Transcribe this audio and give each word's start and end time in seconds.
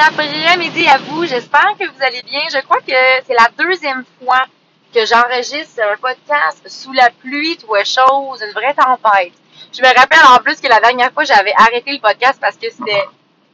après-midi 0.00 0.88
à 0.88 0.98
vous. 0.98 1.26
J'espère 1.26 1.74
que 1.78 1.84
vous 1.84 2.02
allez 2.02 2.22
bien. 2.22 2.40
Je 2.50 2.60
crois 2.62 2.80
que 2.80 2.92
c'est 3.26 3.34
la 3.34 3.48
deuxième 3.58 4.04
fois 4.18 4.46
que 4.94 5.04
j'enregistre 5.04 5.80
un 5.82 5.96
podcast 5.96 6.62
sous 6.66 6.92
la 6.92 7.10
pluie, 7.10 7.56
tout 7.56 7.74
chose, 7.84 8.42
une 8.42 8.52
vraie 8.52 8.74
tempête. 8.74 9.32
Je 9.72 9.82
me 9.82 9.94
rappelle 9.94 10.24
en 10.28 10.38
plus 10.38 10.60
que 10.60 10.68
la 10.68 10.80
dernière 10.80 11.12
fois, 11.12 11.24
j'avais 11.24 11.52
arrêté 11.56 11.92
le 11.92 12.00
podcast 12.00 12.38
parce 12.40 12.56
que 12.56 12.70
c'était 12.70 13.04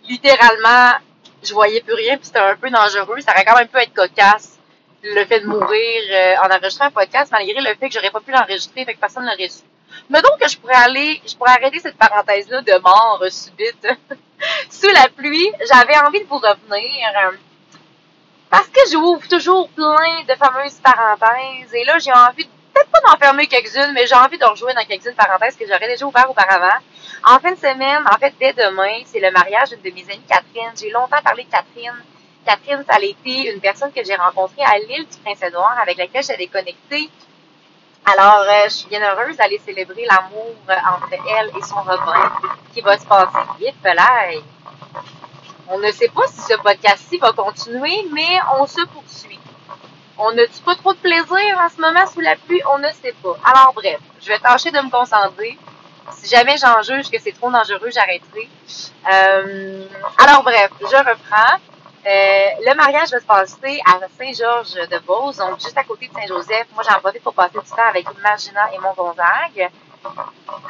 littéralement, 0.09 0.98
je 1.43 1.53
voyais 1.53 1.80
plus 1.80 1.95
rien, 1.95 2.16
puis 2.16 2.27
c'était 2.27 2.38
un 2.38 2.56
peu 2.56 2.70
dangereux. 2.70 3.20
Ça 3.20 3.32
aurait 3.32 3.44
quand 3.44 3.56
même 3.56 3.68
pu 3.68 3.78
être 3.78 3.92
cocasse, 3.92 4.58
le 5.02 5.24
fait 5.26 5.40
de 5.40 5.46
mourir 5.46 6.02
euh, 6.10 6.34
en 6.44 6.50
enregistrant 6.54 6.86
un 6.86 6.90
podcast, 6.90 7.30
malgré 7.32 7.60
le 7.60 7.74
fait 7.74 7.88
que 7.88 7.94
j'aurais 7.94 8.10
pas 8.10 8.20
pu 8.20 8.30
l'enregistrer, 8.30 8.84
fait 8.84 8.94
que 8.94 9.00
personne 9.00 9.24
ne 9.24 9.30
l'aurait 9.30 9.48
su. 9.48 9.62
Mais 10.09 10.23
donc 10.23 10.39
je 10.48 10.57
pourrais 10.59 10.75
aller, 10.75 11.21
arrêter 11.46 11.80
cette 11.80 11.96
parenthèse-là 11.96 12.62
de 12.62 12.79
mort 12.80 13.23
subite 13.30 13.89
sous 14.70 14.91
la 14.91 15.09
pluie. 15.09 15.51
J'avais 15.73 15.98
envie 15.98 16.20
de 16.20 16.27
vous 16.27 16.39
revenir 16.39 17.09
euh, 17.25 17.37
parce 18.51 18.69
que 18.69 18.80
j'ouvre 18.91 19.27
toujours 19.29 19.69
plein 19.70 20.23
de 20.29 20.34
fameuses 20.34 20.80
parenthèses. 20.83 21.74
Et 21.74 21.84
là, 21.84 21.98
j'ai 21.98 22.12
envie, 22.12 22.45
peut-être 22.73 22.91
pas 22.91 23.01
d'en 23.01 23.19
fermer 23.19 23.46
quelques-unes, 23.46 23.93
mais 23.95 24.07
j'ai 24.07 24.15
envie 24.15 24.38
de 24.38 24.45
rejouer 24.45 24.73
dans 24.74 24.84
quelques-unes 24.84 25.15
parenthèses 25.15 25.57
que 25.57 25.66
j'aurais 25.66 25.88
déjà 25.88 26.07
ouvert 26.07 26.30
auparavant. 26.30 26.79
En 27.24 27.38
fin 27.41 27.52
de 27.52 27.59
semaine, 27.59 28.05
en 28.10 28.16
fait, 28.18 28.34
dès 28.38 28.52
demain, 28.52 29.02
c'est 29.07 29.21
le 29.21 29.30
mariage 29.32 29.71
de 29.71 29.91
mes 29.91 30.05
amies, 30.05 30.23
Catherine. 30.29 30.73
J'ai 30.80 30.91
longtemps 30.91 31.23
parlé 31.24 31.45
de 31.45 31.51
Catherine. 31.51 32.05
Catherine, 32.46 32.84
ça 32.88 32.96
a 32.96 33.01
été 33.01 33.52
une 33.52 33.60
personne 33.60 33.93
que 33.93 34.05
j'ai 34.05 34.15
rencontrée 34.15 34.62
à 34.62 34.79
l'île 34.79 35.07
du 35.07 35.18
Prince-Édouard, 35.24 35.77
avec 35.82 35.98
laquelle 35.98 36.23
j'étais 36.23 36.46
connectée 36.46 37.10
alors, 38.06 38.45
euh, 38.48 38.65
je 38.65 38.70
suis 38.70 38.88
bien 38.88 39.01
heureuse 39.02 39.37
d'aller 39.37 39.60
célébrer 39.66 40.06
l'amour 40.09 40.55
euh, 40.70 40.74
entre 40.95 41.09
elle 41.12 41.51
et 41.59 41.62
son 41.62 41.74
Robin 41.77 42.30
qui 42.73 42.80
va 42.80 42.96
se 42.96 43.05
passer 43.05 43.38
vite, 43.59 43.74
On 45.69 45.79
ne 45.80 45.91
sait 45.91 46.09
pas 46.09 46.27
si 46.29 46.41
ce 46.41 46.55
podcast-ci 46.55 47.19
va 47.19 47.32
continuer, 47.32 48.06
mais 48.12 48.38
on 48.60 48.66
se 48.66 48.80
poursuit. 48.87 49.41
On 50.18 50.32
n'a-tu 50.32 50.62
pas 50.65 50.77
trop 50.77 50.93
de 50.93 50.99
plaisir 50.99 51.59
en 51.59 51.68
ce 51.68 51.80
moment 51.80 52.07
sous 52.07 52.21
la 52.21 52.37
pluie? 52.37 52.62
On 52.73 52.79
ne 52.79 52.90
sait 52.93 53.15
pas. 53.23 53.37
Alors 53.45 53.73
bref, 53.74 53.99
je 54.21 54.29
vais 54.29 54.38
tâcher 54.38 54.71
de 54.71 54.79
me 54.79 54.90
concentrer. 54.90 55.59
Si 56.12 56.29
jamais 56.29 56.57
j'en 56.59 56.80
juge 56.82 57.10
que 57.10 57.21
c'est 57.21 57.32
trop 57.32 57.51
dangereux, 57.51 57.90
j'arrêterai. 57.93 58.49
Euh, 59.12 59.84
alors 60.18 60.45
bref, 60.45 60.71
je 60.80 60.96
reprends. 60.96 61.59
Euh, 62.07 62.46
le 62.65 62.74
mariage 62.76 63.10
va 63.10 63.18
se 63.18 63.24
passer 63.24 63.80
à 63.85 63.99
Saint-Georges-de-Beauce, 64.16 65.38
donc 65.38 65.60
juste 65.60 65.76
à 65.76 65.82
côté 65.82 66.06
de 66.06 66.12
Saint-Joseph. 66.15 66.69
Moi, 66.72 66.84
j'en 66.88 67.00
profite 67.00 67.22
pour 67.22 67.34
passer 67.34 67.59
du 67.59 67.69
temps 67.69 67.88
avec 67.88 68.06
Magina 68.22 68.72
et 68.72 68.78
mon 68.78 68.93
Gonzague. 68.93 69.71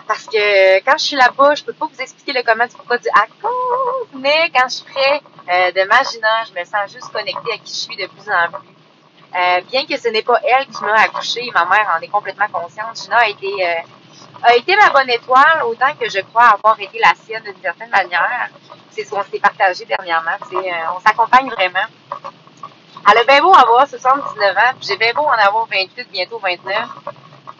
Parce 0.08 0.24
que 0.24 0.78
quand 0.78 0.96
je 0.96 1.04
suis 1.04 1.16
là-bas, 1.16 1.54
je 1.54 1.64
peux 1.64 1.74
pas 1.74 1.86
vous 1.92 2.00
expliquer 2.00 2.32
le 2.32 2.42
comment 2.42 2.64
du 2.64 2.74
pourquoi 2.74 2.96
du 2.96 3.08
à 3.08 3.26
cause, 3.42 4.08
mais 4.14 4.50
quand 4.54 4.66
je 4.66 4.76
suis 4.76 4.84
près 4.84 5.20
euh, 5.50 5.72
de 5.72 5.86
Magina, 5.86 6.44
je 6.48 6.58
me 6.58 6.64
sens 6.64 6.90
juste 6.90 7.12
connectée 7.12 7.52
à 7.52 7.58
qui 7.58 7.74
je 7.74 7.80
suis 7.80 7.96
de 7.96 8.06
plus 8.06 8.30
en 8.30 8.48
plus. 8.52 8.68
Euh, 9.38 9.60
bien 9.70 9.84
que 9.84 9.98
ce 9.98 10.08
n'est 10.08 10.22
pas 10.22 10.40
elle 10.42 10.66
qui 10.68 10.82
m'a 10.84 10.94
accouchée, 11.02 11.50
ma 11.52 11.66
mère 11.66 11.94
en 11.98 12.00
est 12.00 12.08
complètement 12.08 12.48
consciente. 12.48 12.96
Gina 12.96 13.18
a 13.18 13.28
été 13.28 13.84
a 14.42 14.54
été 14.54 14.74
ma 14.76 14.88
bonne 14.90 15.10
étoile 15.10 15.62
autant 15.66 15.94
que 16.00 16.08
je 16.08 16.20
crois 16.20 16.44
avoir 16.44 16.80
été 16.80 16.98
la 16.98 17.12
sienne 17.14 17.42
d'une 17.42 17.60
certaine 17.60 17.90
manière 17.90 18.48
c'est 18.96 19.04
ce 19.04 19.10
qu'on 19.10 19.22
s'est 19.24 19.38
partagé 19.38 19.84
dernièrement. 19.84 20.30
Euh, 20.52 20.70
on 20.96 21.00
s'accompagne 21.00 21.50
vraiment. 21.50 21.86
Elle 23.08 23.18
a 23.18 23.24
bien 23.24 23.42
beau 23.42 23.54
avoir 23.54 23.86
79 23.86 24.56
ans, 24.56 24.60
puis 24.78 24.88
j'ai 24.88 24.96
bien 24.96 25.12
beau 25.12 25.22
en 25.22 25.32
avoir 25.32 25.66
28, 25.66 26.08
bientôt 26.10 26.38
29. 26.38 26.88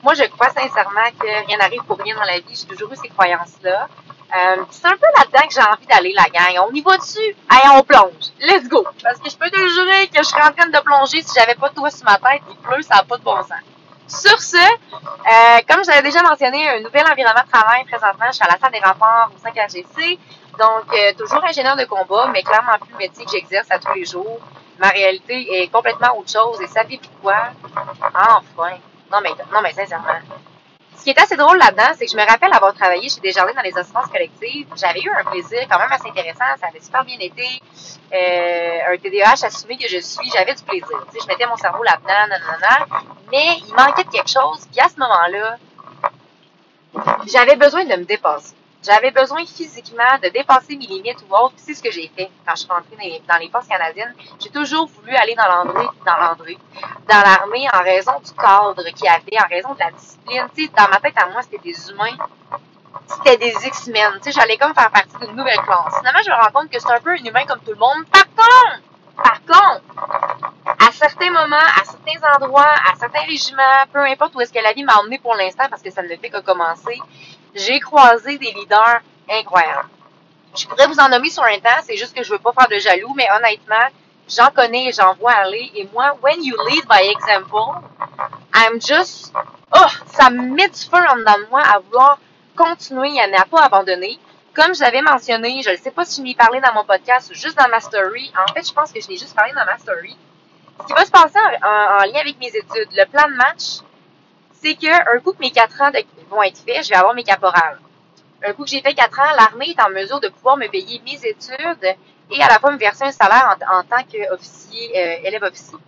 Moi, 0.02 0.14
je 0.14 0.24
crois 0.24 0.48
sincèrement 0.48 1.10
que 1.18 1.46
rien 1.46 1.58
n'arrive 1.58 1.82
pour 1.84 1.98
rien 1.98 2.14
dans 2.14 2.24
la 2.24 2.38
vie. 2.40 2.54
J'ai 2.54 2.66
toujours 2.66 2.92
eu 2.92 2.96
ces 2.96 3.08
croyances-là. 3.08 3.88
Euh, 4.34 4.64
c'est 4.70 4.86
un 4.86 4.96
peu 4.96 5.06
là-dedans 5.16 5.46
que 5.46 5.54
j'ai 5.54 5.60
envie 5.60 5.86
d'aller, 5.86 6.14
la 6.14 6.24
gang. 6.24 6.66
On 6.68 6.74
y 6.74 6.80
va 6.80 6.96
dessus? 6.96 7.36
Allez, 7.48 7.78
on 7.78 7.82
plonge. 7.82 8.32
Let's 8.40 8.68
go! 8.68 8.84
Parce 9.02 9.18
que 9.18 9.30
je 9.30 9.36
peux 9.36 9.50
te 9.50 9.56
jurer 9.56 10.08
que 10.08 10.18
je 10.18 10.28
serais 10.28 10.42
en 10.42 10.52
train 10.52 10.66
de 10.66 10.78
plonger 10.80 11.22
si 11.22 11.32
j'avais 11.38 11.54
pas 11.54 11.68
de 11.68 11.74
toi 11.74 11.90
sur 11.90 12.04
ma 12.04 12.16
tête. 12.16 12.42
Il 12.50 12.56
pleut, 12.56 12.82
ça 12.82 12.96
n'a 12.96 13.04
pas 13.04 13.18
de 13.18 13.22
bon 13.22 13.36
sens. 13.42 13.52
Sur 14.08 14.40
ce, 14.40 14.56
euh, 14.56 15.60
comme 15.68 15.84
j'avais 15.84 16.02
déjà 16.02 16.22
mentionné, 16.22 16.68
un 16.68 16.80
nouvel 16.80 17.04
environnement 17.10 17.42
de 17.44 17.50
travail 17.50 17.84
présentement, 17.84 18.26
je 18.28 18.34
suis 18.34 18.44
à 18.44 18.48
la 18.52 18.58
salle 18.58 18.72
des 18.72 18.78
renforts 18.78 19.30
au 19.34 19.38
5 19.38 19.56
AGC. 19.58 20.18
Donc, 20.58 20.92
euh, 20.94 21.12
toujours 21.18 21.44
ingénieur 21.44 21.76
de 21.76 21.84
combat, 21.84 22.28
mais 22.32 22.42
clairement 22.42 22.78
plus 22.80 22.92
le 22.92 22.98
métier 22.98 23.24
que 23.24 23.30
j'exerce 23.30 23.70
à 23.70 23.78
tous 23.78 23.92
les 23.94 24.04
jours. 24.04 24.40
Ma 24.78 24.88
réalité 24.88 25.62
est 25.62 25.68
complètement 25.68 26.18
autre 26.18 26.30
chose. 26.30 26.60
Et 26.60 26.66
fait 26.66 27.00
quoi? 27.22 27.50
Enfin. 27.64 28.78
Non, 29.12 29.18
mais, 29.22 29.30
non, 29.52 29.60
mais 29.62 29.72
sincèrement. 29.72 30.06
Ce 30.96 31.04
qui 31.04 31.10
est 31.10 31.20
assez 31.20 31.36
drôle 31.36 31.58
là-dedans, 31.58 31.92
c'est 31.96 32.06
que 32.06 32.10
je 32.10 32.16
me 32.16 32.26
rappelle 32.26 32.52
avoir 32.52 32.74
travaillé 32.74 33.08
chez 33.08 33.20
Desjardins 33.20 33.52
dans 33.54 33.62
les 33.62 33.76
assurances 33.76 34.08
collectives. 34.08 34.66
J'avais 34.76 35.00
eu 35.00 35.10
un 35.10 35.24
plaisir 35.24 35.60
quand 35.70 35.78
même 35.78 35.92
assez 35.92 36.08
intéressant. 36.08 36.44
Ça 36.58 36.66
avait 36.68 36.80
super 36.80 37.04
bien 37.04 37.18
été. 37.20 37.46
Euh, 38.12 38.92
un 38.92 38.96
TDAH 38.96 39.46
assumé 39.46 39.76
que 39.76 39.88
je 39.88 39.98
suis, 39.98 40.28
j'avais 40.30 40.54
du 40.54 40.62
plaisir. 40.64 41.04
Tu 41.06 41.18
sais, 41.18 41.18
je 41.22 41.28
mettais 41.28 41.46
mon 41.46 41.56
cerveau 41.56 41.82
là-dedans, 41.82 42.26
nanana. 42.28 42.86
Mais 43.30 43.58
il 43.68 43.74
manquait 43.74 44.04
de 44.04 44.10
quelque 44.10 44.30
chose. 44.30 44.66
Puis 44.72 44.80
à 44.80 44.88
ce 44.88 44.98
moment-là, 44.98 45.58
j'avais 47.26 47.56
besoin 47.56 47.84
de 47.84 47.94
me 47.94 48.04
dépasser. 48.04 48.55
J'avais 48.86 49.10
besoin 49.10 49.44
physiquement 49.44 50.18
de 50.22 50.28
dépasser 50.28 50.76
mes 50.76 50.86
limites 50.86 51.18
ou 51.28 51.34
autres. 51.34 51.54
C'est 51.56 51.74
ce 51.74 51.82
que 51.82 51.90
j'ai 51.90 52.08
fait 52.16 52.30
quand 52.46 52.54
je 52.54 52.60
suis 52.60 52.70
rentrée 52.70 52.94
dans 52.96 53.02
les, 53.02 53.22
dans 53.28 53.38
les 53.38 53.48
forces 53.48 53.66
canadiennes. 53.66 54.14
J'ai 54.38 54.50
toujours 54.50 54.86
voulu 54.86 55.14
aller 55.16 55.34
dans 55.34 55.48
l'André, 55.48 55.86
dans 56.06 56.16
dans 57.08 57.20
l'armée 57.20 57.66
en 57.72 57.82
raison 57.82 58.12
du 58.24 58.32
cadre 58.32 58.84
qu'il 58.94 59.04
y 59.04 59.08
avait, 59.08 59.44
en 59.44 59.48
raison 59.48 59.74
de 59.74 59.80
la 59.80 59.90
discipline. 59.90 60.48
Dans 60.76 60.88
ma 60.88 61.00
tête 61.00 61.16
à 61.16 61.28
moi, 61.30 61.42
c'était 61.42 61.58
des 61.58 61.90
humains. 61.90 62.16
C'était 63.08 63.36
des 63.36 63.66
X-Men. 63.66 64.20
J'allais 64.26 64.56
comme 64.56 64.74
faire 64.74 64.90
partie 64.90 65.16
d'une 65.20 65.36
nouvelle 65.36 65.60
classe. 65.60 65.98
Finalement, 65.98 66.20
je 66.24 66.30
me 66.30 66.36
rends 66.36 66.52
compte 66.52 66.70
que 66.70 66.78
c'est 66.78 66.90
un 66.90 67.00
peu 67.00 67.10
un 67.10 67.24
humain 67.24 67.44
comme 67.46 67.60
tout 67.60 67.72
le 67.72 67.76
monde. 67.76 68.04
Par 68.12 68.24
contre, 68.24 68.82
par 69.16 69.40
contre, 69.46 69.82
à 70.66 70.92
certains 70.92 71.30
moments, 71.30 71.56
à 71.56 71.84
certains 71.84 72.20
endroits, 72.36 72.74
à 72.90 72.94
certains 72.98 73.22
régiments, 73.22 73.84
peu 73.92 74.00
importe 74.00 74.34
où 74.34 74.40
est-ce 74.40 74.52
que 74.52 74.62
la 74.62 74.72
vie 74.72 74.84
m'a 74.84 74.94
emmené 74.98 75.18
pour 75.18 75.34
l'instant, 75.34 75.64
parce 75.70 75.82
que 75.82 75.90
ça 75.90 76.02
ne 76.02 76.08
fait 76.08 76.30
que 76.30 76.40
commencer, 76.40 77.00
j'ai 77.56 77.80
croisé 77.80 78.38
des 78.38 78.52
leaders 78.52 79.00
incroyables. 79.30 79.88
Je 80.56 80.66
pourrais 80.66 80.86
vous 80.86 80.98
en 81.00 81.08
nommer 81.08 81.30
sur 81.30 81.42
un 81.42 81.58
temps, 81.58 81.82
c'est 81.84 81.96
juste 81.96 82.14
que 82.14 82.22
je 82.22 82.30
veux 82.30 82.38
pas 82.38 82.52
faire 82.52 82.68
de 82.68 82.78
jaloux, 82.78 83.12
mais 83.14 83.26
honnêtement, 83.36 83.88
j'en 84.28 84.50
connais 84.50 84.86
et 84.86 84.92
j'en 84.92 85.14
vois 85.14 85.32
aller. 85.32 85.70
Et 85.74 85.88
moi, 85.92 86.16
when 86.22 86.42
you 86.42 86.56
lead 86.68 86.86
by 86.88 87.02
example, 87.10 87.82
I'm 88.54 88.80
just, 88.80 89.32
oh, 89.74 89.86
ça 90.12 90.30
me 90.30 90.54
met 90.54 90.68
du 90.68 90.80
feu 90.80 91.04
en 91.10 91.16
dedans 91.16 91.38
de 91.38 91.50
moi 91.50 91.62
à 91.62 91.78
vouloir 91.80 92.18
continuer 92.56 93.20
à 93.20 93.26
ne 93.26 93.50
pas 93.50 93.64
abandonner. 93.64 94.18
Comme 94.54 94.74
je 94.74 94.80
l'avais 94.80 95.02
mentionné, 95.02 95.60
je 95.62 95.70
ne 95.70 95.76
sais 95.76 95.90
pas 95.90 96.06
si 96.06 96.20
je 96.20 96.22
m'y 96.22 96.34
parlé 96.34 96.60
dans 96.60 96.72
mon 96.72 96.84
podcast 96.84 97.30
ou 97.30 97.34
juste 97.34 97.58
dans 97.58 97.68
ma 97.68 97.80
story. 97.80 98.32
En 98.38 98.50
fait, 98.54 98.66
je 98.66 98.72
pense 98.72 98.90
que 98.90 99.00
je 99.00 99.08
l'ai 99.08 99.18
juste 99.18 99.34
parlé 99.34 99.52
dans 99.52 99.66
ma 99.66 99.76
story. 99.76 100.16
Ce 100.80 100.86
qui 100.86 100.92
va 100.94 101.04
se 101.04 101.10
passer 101.10 101.38
en 101.62 102.04
lien 102.04 102.20
avec 102.20 102.38
mes 102.38 102.48
études, 102.48 102.88
le 102.92 103.04
plan 103.06 103.28
de 103.28 103.34
match, 103.34 103.80
c'est 104.54 104.74
qu'un 104.74 105.04
coup 105.22 105.32
que 105.32 105.40
mes 105.40 105.50
quatre 105.50 105.80
ans 105.82 105.90
vont 106.30 106.42
être 106.42 106.58
faits, 106.58 106.84
je 106.84 106.90
vais 106.90 106.96
avoir 106.96 107.14
mes 107.14 107.24
caporales. 107.24 107.78
Un 108.46 108.52
coup 108.52 108.64
que 108.64 108.70
j'ai 108.70 108.80
fait 108.80 108.94
quatre 108.94 109.18
ans, 109.18 109.34
l'armée 109.36 109.70
est 109.70 109.82
en 109.82 109.90
mesure 109.90 110.20
de 110.20 110.28
pouvoir 110.28 110.56
me 110.56 110.68
payer 110.68 111.00
mes 111.04 111.16
études 111.24 111.96
et 112.30 112.42
à 112.42 112.48
la 112.48 112.58
fois 112.58 112.70
me 112.70 112.78
verser 112.78 113.04
un 113.04 113.12
salaire 113.12 113.56
en, 113.72 113.82
tant 113.82 114.02
qu'officier, 114.04 114.90
euh, 114.94 115.26
élève 115.26 115.42
officier. 115.42 115.78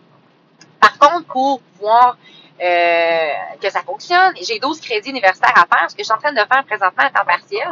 Par 0.80 0.98
contre, 0.98 1.26
pour 1.26 1.60
pouvoir 1.60 2.16
euh, 2.60 3.30
que 3.60 3.70
ça 3.70 3.82
fonctionne, 3.82 4.34
j'ai 4.40 4.58
12 4.58 4.80
crédits 4.80 5.10
universitaires 5.10 5.54
à 5.56 5.76
faire, 5.76 5.90
ce 5.90 5.94
que 5.94 6.02
je 6.02 6.04
suis 6.04 6.12
en 6.12 6.18
train 6.18 6.32
de 6.32 6.38
faire 6.38 6.64
présentement 6.64 7.04
à 7.04 7.10
temps 7.10 7.24
partiel. 7.24 7.68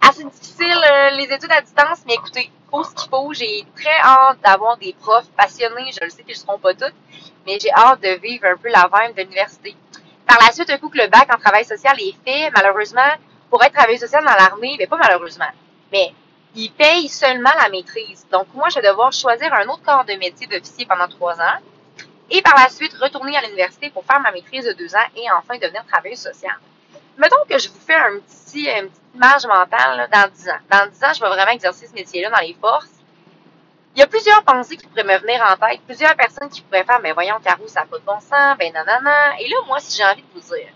Assez 0.00 0.24
difficile, 0.24 0.84
euh, 0.90 1.10
les 1.10 1.24
études 1.24 1.52
à 1.52 1.60
distance, 1.60 2.02
mais 2.06 2.14
écoutez, 2.14 2.50
faut 2.70 2.84
ce 2.84 2.94
qu'il 2.94 3.08
faut. 3.08 3.32
J'ai 3.32 3.64
très 3.74 3.98
hâte 4.02 4.38
d'avoir 4.44 4.76
des 4.76 4.94
profs 5.00 5.28
passionnés. 5.36 5.90
Je 5.92 6.04
le 6.04 6.10
sais 6.10 6.22
qu'ils 6.22 6.34
ne 6.34 6.38
seront 6.38 6.58
pas 6.58 6.74
toutes, 6.74 6.94
mais 7.46 7.58
j'ai 7.60 7.72
hâte 7.72 8.00
de 8.02 8.20
vivre 8.20 8.46
un 8.46 8.56
peu 8.56 8.68
la 8.68 8.88
vibe 8.92 9.16
de 9.16 9.22
l'université. 9.22 9.74
Par 10.28 10.38
la 10.44 10.52
suite, 10.52 10.68
un 10.70 10.76
coup 10.76 10.90
que 10.90 10.98
le 10.98 11.08
bac 11.08 11.26
en 11.34 11.38
travail 11.38 11.64
social 11.64 11.96
est 11.98 12.14
fait, 12.24 12.50
malheureusement, 12.54 13.12
pour 13.50 13.64
être 13.64 13.72
travailleur 13.72 14.00
social 14.00 14.22
dans 14.24 14.34
l'armée, 14.34 14.76
mais 14.78 14.86
pas 14.86 14.98
malheureusement, 14.98 15.50
mais 15.90 16.12
il 16.54 16.70
paye 16.70 17.08
seulement 17.08 17.50
la 17.60 17.70
maîtrise. 17.70 18.26
Donc, 18.30 18.46
moi, 18.54 18.68
je 18.68 18.78
vais 18.78 18.88
devoir 18.88 19.10
choisir 19.12 19.52
un 19.54 19.66
autre 19.68 19.82
corps 19.82 20.04
de 20.04 20.12
métier 20.14 20.46
d'officier 20.46 20.84
pendant 20.86 21.08
trois 21.08 21.40
ans 21.40 21.58
et 22.30 22.42
par 22.42 22.54
la 22.56 22.68
suite 22.68 22.92
retourner 23.00 23.36
à 23.36 23.40
l'université 23.40 23.88
pour 23.90 24.04
faire 24.04 24.20
ma 24.20 24.30
maîtrise 24.30 24.66
de 24.66 24.72
deux 24.72 24.94
ans 24.94 25.08
et 25.16 25.30
enfin 25.30 25.56
devenir 25.56 25.84
travailleur 25.86 26.18
social. 26.18 26.58
Mettons 27.16 27.44
que 27.48 27.58
je 27.58 27.68
vous 27.68 27.80
fais 27.86 27.94
un 27.94 28.18
petit, 28.20 28.68
une 28.68 28.88
petite 28.88 29.14
image 29.14 29.46
mentale 29.46 30.08
dans 30.12 30.28
dix 30.30 30.48
ans. 30.48 30.58
Dans 30.70 30.90
dix 30.90 31.04
ans, 31.04 31.12
je 31.14 31.20
vais 31.20 31.28
vraiment 31.28 31.52
exercer 31.52 31.86
ce 31.86 31.94
métier-là 31.94 32.30
dans 32.30 32.46
les 32.46 32.56
forces. 32.60 32.97
Il 33.98 34.02
y 34.02 34.04
a 34.04 34.06
plusieurs 34.06 34.44
pensées 34.44 34.76
qui 34.76 34.86
pourraient 34.86 35.02
me 35.02 35.18
venir 35.18 35.44
en 35.44 35.56
tête, 35.56 35.80
plusieurs 35.84 36.14
personnes 36.14 36.48
qui 36.48 36.60
pourraient 36.60 36.84
faire, 36.84 37.00
mais 37.02 37.10
voyons, 37.10 37.40
Caro, 37.42 37.66
ça 37.66 37.80
n'a 37.80 37.86
pas 37.86 37.98
de 37.98 38.04
bon 38.04 38.20
sens, 38.20 38.56
ben 38.56 38.72
nanana. 38.72 39.40
Et 39.40 39.48
là, 39.48 39.56
moi, 39.66 39.80
si 39.80 39.96
j'ai 39.96 40.04
envie 40.04 40.22
de 40.22 40.28
vous 40.32 40.54
dire 40.54 40.68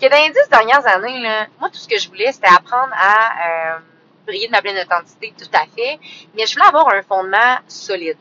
que 0.00 0.08
dans 0.08 0.16
les 0.16 0.30
dix 0.30 0.48
dernières 0.50 0.86
années, 0.86 1.20
là, 1.20 1.48
moi, 1.60 1.68
tout 1.68 1.76
ce 1.76 1.86
que 1.86 1.98
je 1.98 2.08
voulais, 2.08 2.32
c'était 2.32 2.48
apprendre 2.48 2.94
à 2.94 3.74
euh, 3.74 3.78
briller 4.26 4.46
de 4.46 4.52
ma 4.52 4.62
pleine 4.62 4.78
authenticité, 4.78 5.34
tout 5.36 5.50
à 5.52 5.66
fait, 5.66 6.00
mais 6.34 6.46
je 6.46 6.54
voulais 6.54 6.68
avoir 6.68 6.88
un 6.88 7.02
fondement 7.02 7.58
solide. 7.68 8.16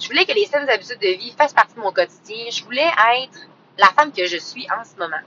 Je 0.00 0.08
voulais 0.08 0.24
que 0.24 0.32
les 0.32 0.46
saines 0.46 0.68
habitudes 0.68 0.98
de 0.98 1.16
vie 1.16 1.32
fassent 1.38 1.54
partie 1.54 1.76
de 1.76 1.80
mon 1.80 1.92
quotidien. 1.92 2.44
Je 2.50 2.64
voulais 2.64 2.90
être 3.22 3.38
la 3.76 3.86
femme 3.86 4.10
que 4.12 4.26
je 4.26 4.36
suis 4.36 4.66
en 4.76 4.82
ce 4.82 4.98
moment. 4.98 5.22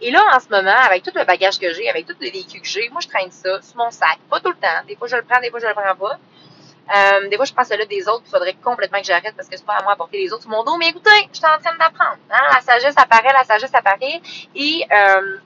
Et 0.00 0.10
là, 0.10 0.22
en 0.34 0.40
ce 0.40 0.48
moment, 0.48 0.70
avec 0.70 1.02
tout 1.02 1.12
le 1.14 1.26
bagage 1.26 1.58
que 1.58 1.74
j'ai, 1.74 1.90
avec 1.90 2.06
tous 2.06 2.16
les 2.20 2.30
véhicules 2.30 2.62
que 2.62 2.66
j'ai, 2.66 2.88
moi, 2.88 3.02
je 3.02 3.08
traîne 3.08 3.30
ça 3.30 3.60
sur 3.60 3.76
mon 3.76 3.90
sac. 3.90 4.18
Pas 4.30 4.40
tout 4.40 4.48
le 4.48 4.56
temps. 4.56 4.82
Des 4.88 4.96
fois, 4.96 5.08
je 5.08 5.16
le 5.16 5.22
prends, 5.22 5.40
des 5.42 5.50
fois, 5.50 5.60
je 5.60 5.66
le 5.66 5.74
prends 5.74 5.94
pas. 5.94 6.18
Euh, 6.94 7.28
des 7.28 7.36
fois, 7.36 7.44
je 7.44 7.52
pense 7.52 7.68
là 7.68 7.84
des 7.84 8.08
autres, 8.08 8.24
il 8.26 8.30
faudrait 8.30 8.54
complètement 8.54 8.98
que 8.98 9.06
j'arrête 9.06 9.34
parce 9.36 9.48
que 9.48 9.56
c'est 9.56 9.66
pas 9.66 9.76
à 9.76 9.82
moi 9.82 9.94
porter 9.96 10.18
les 10.18 10.32
autres 10.32 10.42
sur 10.42 10.50
mon 10.50 10.64
dos. 10.64 10.76
Mais 10.76 10.88
écoutez, 10.88 11.10
je 11.32 11.38
suis 11.38 11.46
en 11.46 11.60
train 11.60 11.76
d'apprendre. 11.76 12.18
Hein? 12.30 12.42
La 12.52 12.60
sagesse 12.60 12.94
apparaît, 12.96 13.32
la 13.32 13.44
sagesse 13.44 13.74
apparaît. 13.74 14.20
Et 14.54 14.84
euh, 14.90 15.38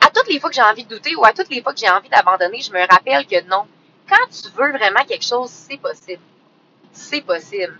à 0.00 0.10
toutes 0.10 0.28
les 0.28 0.38
fois 0.38 0.50
que 0.50 0.56
j'ai 0.56 0.62
envie 0.62 0.84
de 0.84 0.94
douter 0.94 1.16
ou 1.16 1.24
à 1.24 1.32
toutes 1.32 1.50
les 1.50 1.62
fois 1.62 1.72
que 1.72 1.80
j'ai 1.80 1.90
envie 1.90 2.08
d'abandonner, 2.08 2.60
je 2.60 2.72
me 2.72 2.80
rappelle 2.88 3.26
que 3.26 3.42
non. 3.48 3.66
Quand 4.08 4.26
tu 4.30 4.48
veux 4.56 4.70
vraiment 4.72 5.04
quelque 5.06 5.24
chose, 5.24 5.50
c'est 5.50 5.76
possible. 5.76 6.22
C'est 6.92 7.20
possible. 7.20 7.78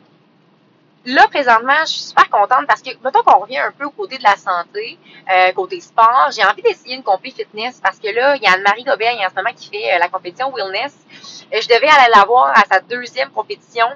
Là, 1.04 1.26
présentement, 1.28 1.80
je 1.82 1.92
suis 1.92 2.02
super 2.02 2.28
contente 2.28 2.66
parce 2.66 2.82
que, 2.82 2.90
mettons 3.02 3.22
qu'on 3.22 3.38
revient 3.38 3.58
un 3.58 3.72
peu 3.72 3.84
au 3.84 3.90
côté 3.90 4.18
de 4.18 4.22
la 4.22 4.36
santé, 4.36 4.98
euh, 5.32 5.52
côté 5.52 5.80
sport, 5.80 6.28
j'ai 6.32 6.44
envie 6.44 6.60
d'essayer 6.62 6.96
une 6.96 7.02
compé 7.02 7.30
fitness 7.30 7.80
parce 7.82 7.98
que 7.98 8.08
là, 8.08 8.36
il 8.36 8.42
y 8.42 8.46
a 8.46 8.52
Anne-Marie 8.52 8.84
Gobert, 8.84 9.14
en 9.18 9.30
ce 9.30 9.34
moment 9.34 9.54
qui 9.56 9.68
fait 9.70 9.94
euh, 9.94 9.98
la 9.98 10.08
compétition 10.08 10.52
Wellness. 10.52 10.94
Euh, 11.52 11.60
je 11.62 11.68
devais 11.68 11.88
aller 11.88 12.12
la 12.14 12.24
voir 12.24 12.52
à 12.54 12.64
sa 12.70 12.80
deuxième 12.80 13.30
compétition. 13.30 13.86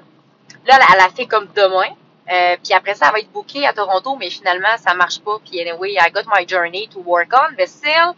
Là, 0.65 0.79
elle 0.93 0.99
a 1.01 1.09
fait 1.09 1.25
comme 1.25 1.47
demain. 1.55 1.93
Euh, 2.31 2.55
puis 2.63 2.73
après 2.73 2.95
ça, 2.95 3.07
elle 3.07 3.11
va 3.11 3.19
être 3.19 3.31
bookée 3.31 3.67
à 3.67 3.73
Toronto, 3.73 4.15
mais 4.15 4.29
finalement, 4.29 4.77
ça 4.77 4.93
marche 4.93 5.19
pas. 5.19 5.37
Puis 5.45 5.59
anyway, 5.59 5.95
I 5.99 6.09
got 6.11 6.23
my 6.33 6.47
journey 6.47 6.87
to 6.87 6.99
work 6.99 7.33
on, 7.33 7.55
but 7.57 7.67
still, 7.67 8.15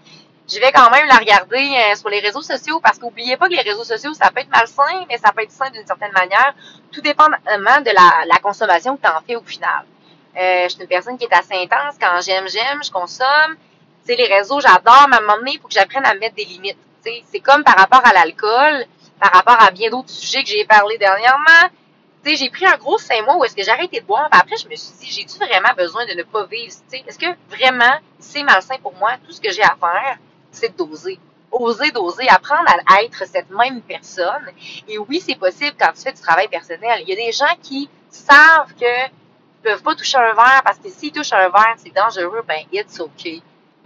je 0.47 0.59
vais 0.59 0.71
quand 0.71 0.89
même 0.91 1.07
la 1.07 1.15
regarder 1.15 1.57
euh, 1.57 1.95
sur 1.95 2.09
les 2.09 2.19
réseaux 2.19 2.41
sociaux 2.41 2.79
parce 2.79 2.99
qu'oubliez 2.99 3.37
pas 3.37 3.47
que 3.47 3.53
les 3.53 3.61
réseaux 3.61 3.83
sociaux, 3.83 4.13
ça 4.13 4.29
peut 4.31 4.41
être 4.41 4.49
malsain, 4.49 5.05
mais 5.09 5.17
ça 5.17 5.31
peut 5.31 5.41
être 5.41 5.51
sain 5.51 5.69
d'une 5.71 5.85
certaine 5.85 6.11
manière, 6.11 6.53
tout 6.91 7.01
dépendamment 7.01 7.81
de 7.81 7.91
la, 7.91 8.25
la 8.27 8.37
consommation 8.41 8.95
que 8.95 9.01
tu 9.01 9.09
en 9.09 9.21
fais 9.21 9.35
au 9.35 9.43
final. 9.43 9.85
Euh, 10.37 10.63
je 10.63 10.69
suis 10.69 10.81
une 10.81 10.87
personne 10.87 11.17
qui 11.17 11.25
est 11.25 11.33
assez 11.33 11.55
intense. 11.55 11.95
Quand 11.99 12.19
j'aime, 12.21 12.47
j'aime, 12.47 12.83
je 12.83 12.91
consomme. 12.91 13.55
Tu 14.07 14.15
les 14.15 14.27
réseaux, 14.27 14.59
j'adore, 14.59 15.07
mais 15.09 15.15
à 15.15 15.19
un 15.19 15.21
moment 15.21 15.37
donné, 15.37 15.53
il 15.53 15.59
faut 15.59 15.67
que 15.67 15.73
j'apprenne 15.73 16.05
à 16.05 16.13
mettre 16.13 16.35
des 16.35 16.45
limites. 16.45 16.77
Tu 17.03 17.11
c'est 17.31 17.39
comme 17.39 17.63
par 17.63 17.75
rapport 17.75 18.01
à 18.05 18.13
l'alcool, 18.13 18.85
par 19.19 19.31
rapport 19.31 19.61
à 19.61 19.71
bien 19.71 19.89
d'autres 19.89 20.09
sujets 20.09 20.43
que 20.43 20.49
j'ai 20.49 20.65
parlé 20.65 20.97
dernièrement. 20.97 21.69
Tu 22.23 22.31
sais, 22.31 22.37
j'ai 22.37 22.49
pris 22.49 22.65
un 22.65 22.77
gros 22.77 22.97
cinq 22.97 23.23
mois 23.23 23.37
où 23.37 23.45
est-ce 23.45 23.55
que 23.55 23.63
j'ai 23.63 23.71
arrêté 23.71 23.99
de 23.99 24.05
boire. 24.05 24.27
Puis 24.29 24.39
après, 24.41 24.57
je 24.57 24.67
me 24.67 24.75
suis 24.75 24.93
dit, 24.99 25.11
j'ai-tu 25.11 25.37
vraiment 25.37 25.73
besoin 25.77 26.05
de 26.05 26.13
ne 26.13 26.23
pas 26.23 26.45
vivre? 26.45 26.71
Tu 26.71 26.97
sais, 26.97 27.03
est-ce 27.07 27.17
que 27.17 27.27
vraiment 27.49 27.95
c'est 28.19 28.43
malsain 28.43 28.77
pour 28.81 28.93
moi? 28.95 29.13
Tout 29.25 29.31
ce 29.31 29.41
que 29.41 29.51
j'ai 29.51 29.63
à 29.63 29.75
faire, 29.79 30.17
c'est 30.55 30.75
d'oser. 30.75 31.19
Oser, 31.51 31.91
d'oser, 31.91 32.27
apprendre 32.27 32.69
à 32.85 33.03
être 33.03 33.25
cette 33.25 33.49
même 33.49 33.81
personne. 33.81 34.51
Et 34.87 34.97
oui, 34.97 35.21
c'est 35.25 35.35
possible 35.35 35.75
quand 35.79 35.91
tu 35.95 36.01
fais 36.01 36.11
du 36.11 36.19
travail 36.19 36.47
personnel. 36.49 37.01
Il 37.03 37.09
y 37.09 37.13
a 37.13 37.15
des 37.15 37.31
gens 37.31 37.55
qui 37.61 37.89
savent 38.09 38.73
que 38.79 39.09
peuvent 39.63 39.81
pas 39.81 39.95
toucher 39.95 40.17
un 40.17 40.33
verre 40.33 40.61
parce 40.63 40.77
que 40.77 40.89
s'ils 40.89 41.11
touchent 41.11 41.33
un 41.33 41.49
verre, 41.49 41.75
c'est 41.77 41.93
dangereux, 41.93 42.43
ben 42.47 42.63
it's 42.71 42.99
okay. 42.99 43.41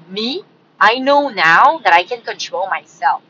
Me, 0.09 0.43
I 0.81 0.99
know 0.99 1.29
now 1.29 1.79
that 1.83 1.93
I 1.93 2.05
can 2.05 2.21
control 2.25 2.67
myself. 2.69 3.21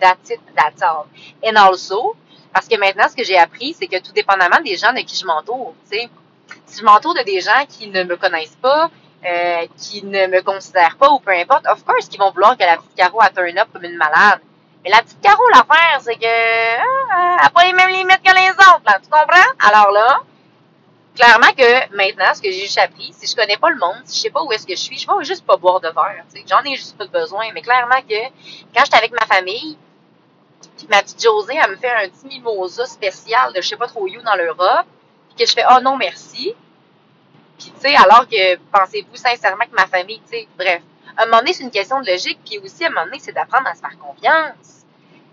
That's 0.00 0.30
it, 0.30 0.40
that's 0.56 0.82
all. 0.82 1.06
And 1.44 1.56
also, 1.56 2.16
parce 2.54 2.66
que 2.68 2.76
maintenant, 2.76 3.08
ce 3.08 3.16
que 3.16 3.24
j'ai 3.24 3.38
appris, 3.38 3.74
c'est 3.74 3.86
que 3.86 4.00
tout 4.00 4.12
dépendamment 4.12 4.60
des 4.64 4.76
gens 4.76 4.92
de 4.92 5.00
qui 5.00 5.16
je 5.16 5.26
m'entoure, 5.26 5.74
tu 5.90 5.98
sais, 5.98 6.10
si 6.66 6.80
je 6.80 6.84
m'entoure 6.84 7.14
de 7.14 7.22
des 7.22 7.40
gens 7.40 7.64
qui 7.68 7.88
ne 7.88 8.02
me 8.04 8.16
connaissent 8.16 8.58
pas, 8.60 8.90
euh, 9.24 9.66
qui 9.76 10.04
ne 10.04 10.26
me 10.26 10.42
considèrent 10.42 10.96
pas 10.96 11.10
ou 11.10 11.18
peu 11.18 11.32
importe, 11.32 11.66
of 11.66 11.84
course 11.84 12.08
qu'ils 12.08 12.20
vont 12.20 12.30
vouloir 12.30 12.56
que 12.56 12.64
la 12.64 12.76
petite 12.76 12.94
Caro 12.96 13.20
a 13.20 13.30
turn 13.30 13.58
up 13.58 13.68
comme 13.72 13.84
une 13.84 13.96
malade. 13.96 14.40
Mais 14.82 14.90
la 14.90 15.02
petite 15.02 15.20
Caro, 15.20 15.42
l'affaire, 15.50 16.00
c'est 16.00 16.16
que 16.16 16.24
ah, 16.24 17.36
elle 17.38 17.44
n'a 17.44 17.50
pas 17.50 17.64
les 17.64 17.72
mêmes 17.72 17.90
limites 17.90 18.22
que 18.24 18.34
les 18.34 18.50
autres, 18.50 18.82
là, 18.86 18.98
tu 19.02 19.10
comprends? 19.10 19.50
Alors 19.58 19.92
là, 19.92 20.20
clairement 21.14 21.52
que 21.56 21.94
maintenant, 21.94 22.32
ce 22.34 22.40
que 22.40 22.50
j'ai 22.50 22.62
juste 22.62 22.78
appris, 22.78 23.12
si 23.12 23.26
je 23.26 23.36
connais 23.36 23.58
pas 23.58 23.70
le 23.70 23.78
monde, 23.78 24.00
si 24.04 24.16
je 24.16 24.22
sais 24.22 24.30
pas 24.30 24.42
où 24.42 24.50
est-ce 24.52 24.66
que 24.66 24.74
je 24.74 24.80
suis, 24.80 24.98
je 24.98 25.06
vais 25.06 25.24
juste 25.24 25.44
pas 25.44 25.56
boire 25.56 25.80
de 25.80 25.88
verre. 25.88 26.24
J'en 26.48 26.62
ai 26.62 26.76
juste 26.76 26.96
pas 26.96 27.06
besoin. 27.06 27.44
Mais 27.52 27.62
clairement 27.62 28.00
que 28.08 28.22
quand 28.74 28.84
j'étais 28.84 28.96
avec 28.96 29.12
ma 29.12 29.26
famille, 29.26 29.76
puis 30.78 30.86
ma 30.88 31.02
petite 31.02 31.22
Josée, 31.22 31.58
elle 31.62 31.72
me 31.72 31.76
fait 31.76 31.90
un 31.90 32.08
petit 32.08 32.26
mimosa 32.26 32.86
spécial 32.86 33.52
de 33.52 33.60
je 33.60 33.68
sais 33.68 33.76
pas 33.76 33.86
trop 33.86 34.06
où 34.06 34.22
dans 34.22 34.36
l'Europe, 34.36 34.86
puis 35.28 35.44
que 35.44 35.46
je 35.46 35.52
fais 35.52 35.64
oh 35.70 35.80
non 35.82 35.96
merci. 35.96 36.54
Puis 37.60 37.72
tu 37.72 37.80
sais, 37.80 37.94
alors 37.94 38.26
que 38.26 38.56
pensez-vous 38.72 39.16
sincèrement 39.16 39.64
que 39.64 39.76
ma 39.76 39.86
famille, 39.86 40.20
tu 40.22 40.38
sais, 40.38 40.48
bref. 40.58 40.82
À 41.16 41.22
un 41.22 41.26
moment 41.26 41.38
donné, 41.38 41.52
c'est 41.52 41.64
une 41.64 41.70
question 41.70 42.00
de 42.00 42.10
logique, 42.10 42.40
puis 42.44 42.58
aussi 42.58 42.84
à 42.84 42.88
un 42.88 42.90
moment 42.90 43.04
donné, 43.04 43.18
c'est 43.20 43.32
d'apprendre 43.32 43.68
à 43.68 43.74
se 43.74 43.80
faire 43.80 43.98
confiance 43.98 44.80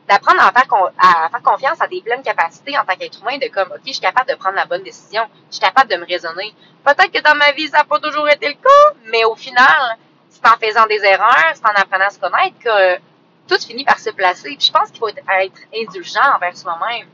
d'apprendre 0.07 0.41
à 0.41 0.51
faire, 0.51 1.43
confiance 1.43 1.81
à 1.81 1.87
des 1.87 2.01
pleines 2.01 2.21
capacités 2.21 2.77
en 2.77 2.85
tant 2.85 2.95
qu'être 2.95 3.21
humain, 3.21 3.37
de 3.37 3.47
comme, 3.47 3.69
OK, 3.71 3.81
je 3.85 3.91
suis 3.91 4.01
capable 4.01 4.29
de 4.29 4.35
prendre 4.35 4.55
la 4.55 4.65
bonne 4.65 4.83
décision, 4.83 5.23
je 5.49 5.55
suis 5.55 5.61
capable 5.61 5.91
de 5.91 5.97
me 5.97 6.05
raisonner. 6.05 6.53
Peut-être 6.83 7.11
que 7.11 7.21
dans 7.21 7.35
ma 7.35 7.51
vie, 7.51 7.67
ça 7.67 7.79
n'a 7.79 7.83
pas 7.83 7.99
toujours 7.99 8.27
été 8.29 8.47
le 8.47 8.53
cas, 8.53 8.95
mais 9.11 9.25
au 9.25 9.35
final, 9.35 9.97
c'est 10.29 10.47
en 10.47 10.57
faisant 10.57 10.85
des 10.85 11.03
erreurs, 11.03 11.51
c'est 11.53 11.65
en 11.65 11.81
apprenant 11.81 12.05
à 12.05 12.09
se 12.09 12.19
connaître 12.19 12.57
que 12.59 13.01
tout 13.47 13.59
finit 13.59 13.83
par 13.83 13.99
se 13.99 14.09
placer. 14.11 14.55
Puis 14.55 14.67
je 14.67 14.71
pense 14.71 14.89
qu'il 14.91 14.99
faut 14.99 15.09
être, 15.09 15.59
indulgent 15.75 16.35
envers 16.35 16.55
soi-même. 16.55 17.07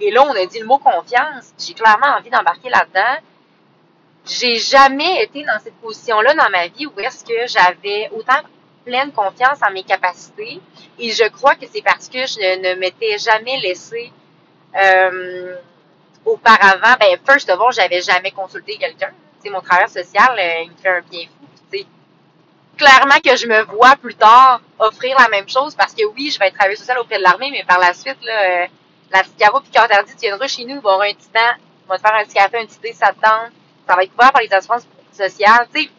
Et 0.00 0.10
là, 0.10 0.22
on 0.22 0.30
a 0.30 0.46
dit 0.46 0.60
le 0.60 0.66
mot 0.66 0.78
confiance. 0.78 1.52
J'ai 1.58 1.74
clairement 1.74 2.16
envie 2.18 2.30
d'embarquer 2.30 2.70
là-dedans. 2.70 3.20
J'ai 4.28 4.56
jamais 4.56 5.22
été 5.22 5.42
dans 5.44 5.58
cette 5.62 5.76
position-là 5.76 6.34
dans 6.34 6.50
ma 6.50 6.66
vie 6.68 6.86
où 6.86 7.00
est-ce 7.00 7.24
que 7.24 7.46
j'avais 7.46 8.10
autant 8.14 8.42
pleine 8.84 9.12
confiance 9.12 9.58
en 9.62 9.70
mes 9.70 9.82
capacités. 9.82 10.60
Et 10.98 11.10
je 11.10 11.28
crois 11.28 11.54
que 11.54 11.66
c'est 11.72 11.82
parce 11.82 12.08
que 12.08 12.26
je 12.26 12.58
ne 12.60 12.78
m'étais 12.78 13.18
jamais 13.18 13.58
laissé 13.60 14.12
euh, 14.76 15.56
auparavant. 16.24 16.94
Ben, 17.00 17.18
first 17.26 17.48
of 17.50 17.60
all, 17.60 17.72
j'avais 17.72 18.00
jamais 18.00 18.30
consulté 18.30 18.76
quelqu'un. 18.76 19.12
Tu 19.42 19.50
mon 19.50 19.60
travail 19.60 19.88
social, 19.88 20.36
euh, 20.38 20.62
il 20.64 20.70
me 20.70 20.76
fait 20.76 20.88
un 20.88 21.00
bien 21.02 21.26
fou. 21.26 21.46
Tu 21.72 21.84
clairement 22.76 23.20
que 23.24 23.36
je 23.36 23.46
me 23.46 23.62
vois 23.64 23.96
plus 23.96 24.14
tard 24.14 24.60
offrir 24.78 25.16
la 25.18 25.28
même 25.28 25.48
chose 25.48 25.74
parce 25.74 25.94
que 25.94 26.04
oui, 26.14 26.30
je 26.30 26.38
vais 26.38 26.46
être 26.46 26.54
travailleur 26.54 26.78
social 26.78 26.98
auprès 26.98 27.18
de 27.18 27.22
l'armée, 27.22 27.50
mais 27.50 27.64
par 27.66 27.78
la 27.78 27.92
suite, 27.92 28.18
là, 28.22 28.62
euh, 28.62 28.66
la 29.10 29.22
petite 29.22 29.36
Caro 29.36 29.60
puis 29.60 29.70
dit, 29.70 30.12
tu 30.12 30.26
viendras 30.26 30.46
chez 30.48 30.64
nous, 30.64 30.80
va 30.80 30.92
avoir 30.92 31.08
un 31.08 31.12
petit 31.12 31.28
temps, 31.28 31.54
on 31.86 31.92
va 31.92 31.98
te 31.98 32.02
faire 32.02 32.14
un 32.14 32.24
petit 32.24 32.38
un 32.38 32.66
petit 32.66 32.94
ça 32.94 33.12
te 33.12 33.20
tente. 33.20 33.52
Ça 33.88 33.96
va 33.96 34.02
être 34.02 34.12
couvert 34.12 34.32
par 34.32 34.42
les 34.42 34.52
assurances 34.52 34.86
sociales. 35.12 35.66
Tu 35.72 35.82
sais, 35.82 35.90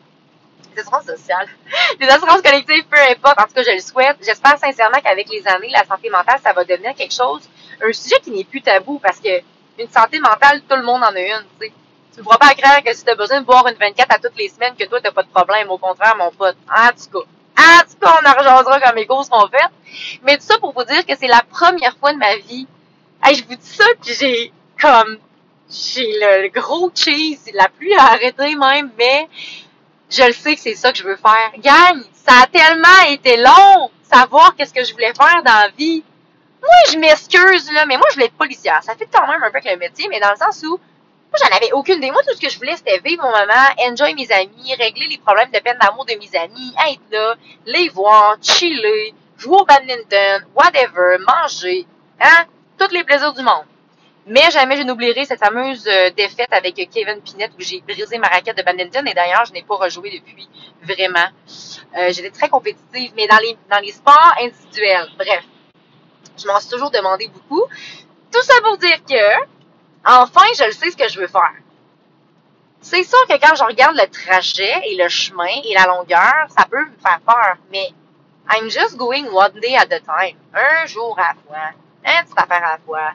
les 0.76 0.82
assurances 0.82 1.06
sociales, 1.06 1.48
les 2.00 2.08
assurances 2.08 2.42
collectives, 2.42 2.86
peu 2.86 3.00
importe. 3.10 3.40
En 3.40 3.46
tout 3.46 3.54
cas, 3.54 3.64
je 3.64 3.72
le 3.72 3.80
souhaite. 3.80 4.18
J'espère 4.22 4.58
sincèrement 4.58 5.00
qu'avec 5.04 5.28
les 5.30 5.48
années, 5.48 5.70
la 5.72 5.84
santé 5.86 6.10
mentale, 6.10 6.40
ça 6.44 6.54
va 6.54 6.64
devenir 6.64 6.94
quelque 6.96 7.14
chose, 7.14 7.50
un 7.82 7.92
sujet 7.92 8.20
qui 8.22 8.32
n'est 8.32 8.44
plus 8.44 8.62
tabou 8.62 9.00
parce 9.00 9.20
que 9.20 9.42
une 9.80 9.90
santé 9.90 10.20
mentale, 10.20 10.62
tout 10.68 10.76
le 10.76 10.84
monde 10.84 11.02
en 11.04 11.16
a 11.16 11.20
une, 11.20 11.46
tu 11.60 11.68
sais. 11.68 11.74
Tu 12.14 12.20
ne 12.20 12.24
pourras 12.24 12.38
pas 12.38 12.54
croire 12.54 12.84
que 12.84 12.94
si 12.94 13.04
tu 13.04 13.10
as 13.12 13.16
besoin 13.16 13.40
de 13.40 13.46
boire 13.46 13.66
une 13.68 13.76
24 13.76 14.12
à 14.14 14.20
toutes 14.20 14.38
les 14.38 14.50
semaines, 14.50 14.76
que 14.76 14.86
toi, 14.86 15.00
tu 15.00 15.12
pas 15.12 15.24
de 15.24 15.30
problème. 15.30 15.70
Au 15.70 15.78
contraire, 15.78 16.16
mon 16.18 16.32
pote. 16.32 16.58
En 16.68 16.90
tout 16.90 17.20
cas. 17.20 17.26
En 17.58 17.82
tout 17.82 17.98
cas, 18.02 18.20
on 18.22 18.30
en 18.30 18.34
rejoindra 18.34 18.80
quand 18.80 18.94
mes 18.96 19.06
courses 19.06 19.30
sont 19.30 19.48
faites. 19.48 19.72
Mais 20.24 20.38
tout 20.38 20.44
ça 20.44 20.58
pour 20.60 20.74
vous 20.74 20.84
dire 20.84 21.06
que 21.06 21.16
c'est 21.18 21.28
la 21.28 21.42
première 21.50 21.96
fois 21.98 22.12
de 22.14 22.18
ma 22.18 22.36
vie. 22.38 22.68
Hey, 23.24 23.36
je 23.36 23.44
vous 23.46 23.56
dis 23.56 23.68
ça, 23.68 23.86
puis 24.02 24.14
j'ai 24.14 24.52
comme 24.82 25.18
j'ai 25.70 26.12
le, 26.20 26.50
gros 26.50 26.92
cheese, 26.94 27.52
la 27.54 27.70
pluie 27.70 27.94
a 27.94 28.06
arrêté 28.06 28.56
même, 28.56 28.92
mais 28.98 29.28
je 30.10 30.24
le 30.24 30.34
sais 30.34 30.56
que 30.56 30.62
c'est 30.62 30.76
ça 30.76 30.92
que 30.92 30.98
je 30.98 31.04
veux 31.04 31.18
faire. 31.18 31.52
Gagne, 31.60 32.04
ça 32.14 32.44
a 32.44 32.48
tellement 32.48 33.08
été 33.10 33.38
long, 33.38 33.92
savoir 34.02 34.56
qu'est-ce 34.56 34.74
que 34.74 34.84
je 34.84 34.94
voulais 34.94 35.14
faire 35.14 35.44
dans 35.44 35.54
la 35.54 35.70
vie. 35.78 36.04
Moi, 36.62 36.72
je 36.92 36.98
m'excuse, 36.98 37.72
là, 37.72 37.86
mais 37.86 37.98
moi, 37.98 38.08
je 38.10 38.16
voulais 38.16 38.26
être 38.26 38.38
policière. 38.38 38.82
Ça 38.84 38.96
fait 38.96 39.08
quand 39.12 39.28
même 39.28 39.42
un 39.44 39.52
peu 39.52 39.60
que 39.60 39.70
le 39.70 39.78
métier, 39.78 40.08
mais 40.10 40.20
dans 40.20 40.32
le 40.32 40.36
sens 40.36 40.62
où, 40.64 40.72
moi, 40.72 41.40
j'en 41.40 41.56
avais 41.56 41.72
aucune 41.74 41.98
idée. 41.98 42.12
Moi, 42.12 42.22
tout 42.28 42.36
ce 42.36 42.42
que 42.42 42.50
je 42.50 42.58
voulais, 42.58 42.76
c'était 42.76 43.00
vivre 43.00 43.24
mon 43.24 43.30
moment, 43.30 43.92
enjoy 43.92 44.16
mes 44.16 44.32
amis, 44.32 44.74
régler 44.78 45.08
les 45.08 45.20
problèmes 45.20 45.52
de 45.52 45.60
peine 45.60 45.78
d'amour 45.80 46.06
de 46.06 46.16
mes 46.16 46.40
amis, 46.40 46.74
être 46.90 47.02
là, 47.12 47.36
les 47.68 47.90
voir, 47.90 48.38
chiller, 48.42 49.14
jouer 49.38 49.58
au 49.58 49.66
badminton, 49.66 50.46
whatever, 50.56 51.18
manger, 51.20 51.86
hein, 52.20 52.46
tous 52.80 52.92
les 52.92 53.04
plaisirs 53.04 53.34
du 53.34 53.44
monde. 53.44 53.66
Mais 54.30 54.52
jamais 54.52 54.78
je 54.78 54.84
n'oublierai 54.84 55.26
cette 55.26 55.40
fameuse 55.40 55.88
euh, 55.88 56.12
défaite 56.12 56.54
avec 56.54 56.76
Kevin 56.76 57.20
Pinette 57.20 57.52
où 57.58 57.62
j'ai 57.62 57.82
brisé 57.82 58.20
ma 58.20 58.28
raquette 58.28 58.58
de 58.58 58.62
badminton 58.62 59.08
et 59.08 59.14
d'ailleurs, 59.16 59.44
je 59.46 59.54
n'ai 59.54 59.64
pas 59.64 59.76
rejoué 59.76 60.12
depuis, 60.12 60.48
vraiment. 60.84 61.30
Euh, 61.98 62.12
J'étais 62.12 62.30
très 62.30 62.48
compétitive, 62.48 63.12
mais 63.16 63.26
dans 63.28 63.40
les, 63.40 63.58
dans 63.72 63.80
les 63.80 63.92
sports 63.92 64.34
individuels, 64.40 65.08
bref, 65.18 65.44
je 66.38 66.46
m'en 66.46 66.60
suis 66.60 66.70
toujours 66.70 66.92
demandé 66.92 67.28
beaucoup. 67.28 67.64
Tout 68.32 68.42
ça 68.44 68.54
pour 68.64 68.78
dire 68.78 69.04
que, 69.04 69.46
enfin, 70.06 70.46
je 70.56 70.66
le 70.66 70.72
sais 70.74 70.92
ce 70.92 70.98
que 70.98 71.10
je 71.10 71.20
veux 71.20 71.28
faire. 71.28 71.54
C'est 72.82 73.04
sûr 73.04 73.26
que 73.28 73.34
quand 73.40 73.56
je 73.56 73.64
regarde 73.64 73.96
le 73.96 74.08
trajet 74.08 74.74
et 74.92 74.96
le 74.96 75.10
chemin 75.10 75.48
et 75.66 75.74
la 75.74 75.88
longueur, 75.88 76.46
ça 76.56 76.66
peut 76.70 76.86
me 76.86 76.98
faire 77.04 77.20
peur, 77.26 77.58
mais 77.72 77.90
I'm 78.52 78.70
just 78.70 78.96
going 78.96 79.26
one 79.32 79.60
day 79.60 79.76
at 79.76 79.92
a 79.92 80.00
time. 80.00 80.38
Un 80.54 80.86
jour 80.86 81.18
à 81.18 81.30
la 81.30 81.34
fois. 81.34 81.70
Un 82.06 82.24
petit 82.24 82.34
affaire 82.38 82.64
à 82.64 82.72
la 82.74 82.78
fois 82.86 83.12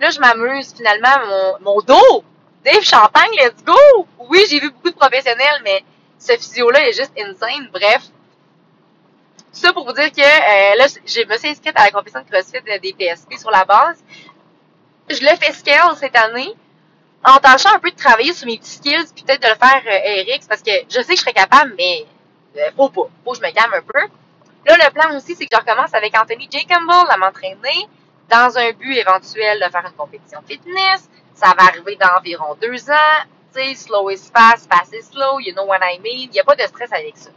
Là, 0.00 0.10
je 0.10 0.20
m'amuse 0.20 0.74
finalement 0.74 1.26
mon, 1.26 1.72
mon 1.72 1.80
dos. 1.80 2.24
Dave 2.64 2.82
Champagne, 2.82 3.30
let's 3.38 3.64
go! 3.64 4.06
Oui, 4.28 4.44
j'ai 4.50 4.60
vu 4.60 4.70
beaucoup 4.70 4.90
de 4.90 4.96
professionnels, 4.96 5.60
mais 5.64 5.82
ce 6.18 6.32
physio-là 6.32 6.88
est 6.88 6.92
juste 6.92 7.12
insane. 7.18 7.68
Bref. 7.72 8.02
Ça 9.52 9.72
pour 9.72 9.86
vous 9.86 9.92
dire 9.92 10.12
que 10.12 10.20
euh, 10.20 10.76
là, 10.76 10.86
je 10.86 11.26
me 11.26 11.36
suis 11.36 11.48
inscrite 11.48 11.76
à 11.76 11.84
la 11.84 11.90
compétition 11.90 12.20
de 12.20 12.30
CrossFit 12.30 12.60
des 12.80 12.92
PSP 12.92 13.38
sur 13.38 13.50
la 13.50 13.64
base. 13.64 14.02
Je 15.08 15.20
le 15.20 15.36
fais 15.36 15.52
scale 15.52 15.96
cette 15.96 16.16
année 16.16 16.54
en 17.24 17.38
tâchant 17.38 17.74
un 17.74 17.78
peu 17.78 17.90
de 17.90 17.96
travailler 17.96 18.32
sur 18.32 18.46
mes 18.46 18.58
petits 18.58 18.70
skills 18.70 19.06
puis 19.14 19.24
peut-être 19.24 19.42
de 19.42 19.48
le 19.48 19.54
faire 19.54 19.82
euh, 19.86 20.34
RX 20.34 20.46
parce 20.46 20.62
que 20.62 20.70
je 20.88 21.00
sais 21.00 21.14
que 21.14 21.16
je 21.16 21.20
serais 21.20 21.32
capable, 21.32 21.74
mais 21.76 22.06
euh, 22.56 22.70
faut 22.76 22.88
pas. 22.90 23.08
Faut 23.24 23.32
que 23.32 23.38
je 23.38 23.42
me 23.42 23.52
calme 23.52 23.72
un 23.74 23.82
peu. 23.82 24.00
Là, 24.66 24.76
le 24.76 24.92
plan 24.92 25.16
aussi, 25.16 25.34
c'est 25.34 25.46
que 25.46 25.56
je 25.56 25.58
recommence 25.58 25.94
avec 25.94 26.16
Anthony 26.16 26.48
J. 26.50 26.66
Campbell 26.66 27.06
à 27.08 27.16
m'entraîner 27.16 27.88
dans 28.28 28.58
un 28.58 28.72
but 28.72 28.96
éventuel 28.96 29.58
de 29.64 29.70
faire 29.70 29.84
une 29.86 29.96
compétition 29.96 30.40
fitness. 30.46 31.08
Ça 31.34 31.54
va 31.58 31.66
arriver 31.66 31.96
dans 31.96 32.18
environ 32.18 32.56
deux 32.60 32.90
ans. 32.90 33.24
Tu 33.54 33.74
slow 33.74 34.10
is 34.10 34.30
fast, 34.32 34.70
fast 34.70 34.92
is 34.94 35.04
slow, 35.04 35.40
you 35.40 35.52
know 35.54 35.64
what 35.64 35.78
I 35.82 35.98
mean. 35.98 36.28
Il 36.28 36.30
n'y 36.30 36.40
a 36.40 36.44
pas 36.44 36.54
de 36.54 36.62
stress 36.62 36.92
avec 36.92 37.16
ça. 37.16 37.30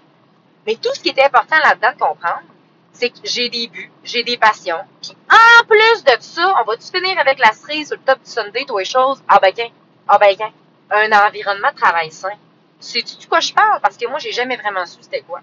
Mais 0.67 0.75
tout 0.75 0.93
ce 0.93 0.99
qui 0.99 1.09
était 1.09 1.23
important 1.23 1.57
là-dedans 1.57 1.91
de 1.93 1.99
comprendre, 1.99 2.43
c'est 2.91 3.09
que 3.09 3.19
j'ai 3.23 3.49
des 3.49 3.67
buts, 3.67 3.91
j'ai 4.03 4.23
des 4.23 4.37
passions. 4.37 4.83
Puis 5.01 5.15
en 5.29 5.65
plus 5.65 6.03
de 6.03 6.11
ça, 6.19 6.53
on 6.61 6.65
va-tu 6.65 6.87
finir 6.91 7.17
avec 7.17 7.39
la 7.39 7.53
cerise 7.53 7.87
sur 7.87 7.97
le 7.97 8.03
top 8.03 8.21
du 8.23 8.29
Sunday, 8.29 8.65
toi 8.65 8.81
les 8.81 8.85
choses? 8.85 9.23
Ah 9.27 9.39
ben 9.41 9.53
qu'un, 9.53 9.69
ah 10.07 10.17
ben 10.17 10.35
qu'un. 10.35 10.51
Un 10.91 11.11
environnement 11.25 11.71
de 11.71 11.77
travail 11.77 12.11
sain. 12.11 12.33
Sais-tu 12.79 13.15
de 13.15 13.25
quoi 13.25 13.39
je 13.39 13.53
parle? 13.53 13.79
Parce 13.81 13.95
que 13.95 14.07
moi, 14.07 14.19
j'ai 14.19 14.31
jamais 14.31 14.57
vraiment 14.57 14.85
su 14.85 14.97
c'était 15.01 15.21
quoi. 15.21 15.39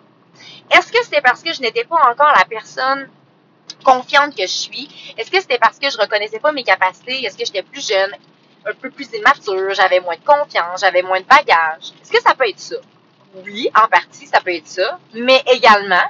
Est-ce 0.70 0.92
que 0.92 1.02
c'était 1.02 1.22
parce 1.22 1.42
que 1.42 1.52
je 1.52 1.62
n'étais 1.62 1.84
pas 1.84 2.10
encore 2.10 2.32
la 2.36 2.44
personne 2.44 3.08
confiante 3.88 4.36
que 4.36 4.42
je 4.42 4.46
suis? 4.66 4.88
Est-ce 5.16 5.30
que 5.30 5.40
c'était 5.40 5.58
parce 5.58 5.78
que 5.78 5.88
je 5.90 5.96
reconnaissais 5.96 6.40
pas 6.40 6.52
mes 6.52 6.64
capacités? 6.64 7.24
Est-ce 7.24 7.36
que 7.38 7.44
j'étais 7.44 7.62
plus 7.62 7.86
jeune, 7.86 8.10
un 8.66 8.74
peu 8.74 8.90
plus 8.90 9.08
immature, 9.14 9.72
j'avais 9.72 10.00
moins 10.00 10.16
de 10.16 10.24
confiance, 10.24 10.80
j'avais 10.80 11.02
moins 11.02 11.20
de 11.20 11.26
bagage? 11.26 11.92
Est-ce 12.02 12.10
que 12.10 12.20
ça 12.20 12.34
peut 12.34 12.48
être 12.48 12.58
ça? 12.58 12.76
Oui, 13.44 13.70
en 13.74 13.88
partie, 13.88 14.26
ça 14.26 14.40
peut 14.40 14.54
être 14.54 14.66
ça. 14.66 14.98
Mais 15.14 15.42
également, 15.52 16.04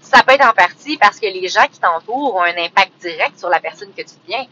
ça 0.00 0.22
peut 0.22 0.32
être 0.32 0.48
en 0.48 0.52
partie 0.52 0.96
parce 0.98 1.20
que 1.20 1.26
les 1.26 1.48
gens 1.48 1.66
qui 1.70 1.78
t'entourent 1.80 2.36
ont 2.36 2.42
un 2.42 2.56
impact 2.56 3.00
direct 3.00 3.38
sur 3.38 3.48
la 3.48 3.60
personne 3.60 3.92
que 3.92 4.02
tu 4.02 4.14
deviens. 4.26 4.46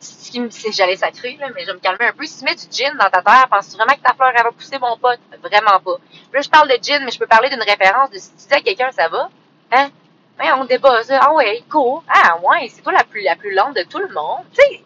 Si 0.00 0.72
j'allais 0.72 0.96
sacrer, 0.96 1.38
mais 1.54 1.62
je 1.62 1.66
vais 1.66 1.74
me 1.74 1.78
calmer 1.78 2.06
un 2.06 2.12
peu. 2.12 2.26
Si 2.26 2.38
tu 2.38 2.44
mets 2.44 2.54
du 2.54 2.66
gin 2.70 2.94
dans 2.98 3.08
ta 3.08 3.22
terre, 3.22 3.48
penses-tu 3.50 3.76
vraiment 3.76 3.94
que 3.94 4.02
ta 4.02 4.12
fleur, 4.12 4.32
elle 4.36 4.42
va 4.42 4.52
pousser, 4.52 4.78
mon 4.78 4.98
pote? 4.98 5.20
Vraiment 5.42 5.80
pas. 5.80 5.96
Là, 6.32 6.42
je 6.42 6.50
parle 6.50 6.68
de 6.68 6.78
gin, 6.82 7.02
mais 7.04 7.10
je 7.10 7.18
peux 7.18 7.26
parler 7.26 7.48
d'une 7.48 7.62
référence 7.62 8.10
de 8.10 8.18
si 8.18 8.30
tu 8.30 8.48
dis 8.48 8.54
à 8.54 8.60
quelqu'un, 8.60 8.90
ça 8.92 9.08
va? 9.08 9.30
Hein? 9.72 9.90
On 10.40 10.64
débat. 10.64 11.00
Ah 11.20 11.32
ouais, 11.34 11.62
cool. 11.70 12.00
Ah 12.08 12.38
ouais, 12.42 12.68
c'est 12.68 12.82
toi 12.82 12.92
la 12.92 13.04
plus, 13.04 13.22
la 13.22 13.36
plus 13.36 13.54
lente 13.54 13.76
de 13.76 13.82
tout 13.82 13.98
le 13.98 14.08
monde. 14.08 14.44
Tu 14.52 14.60
sais, 14.62 14.82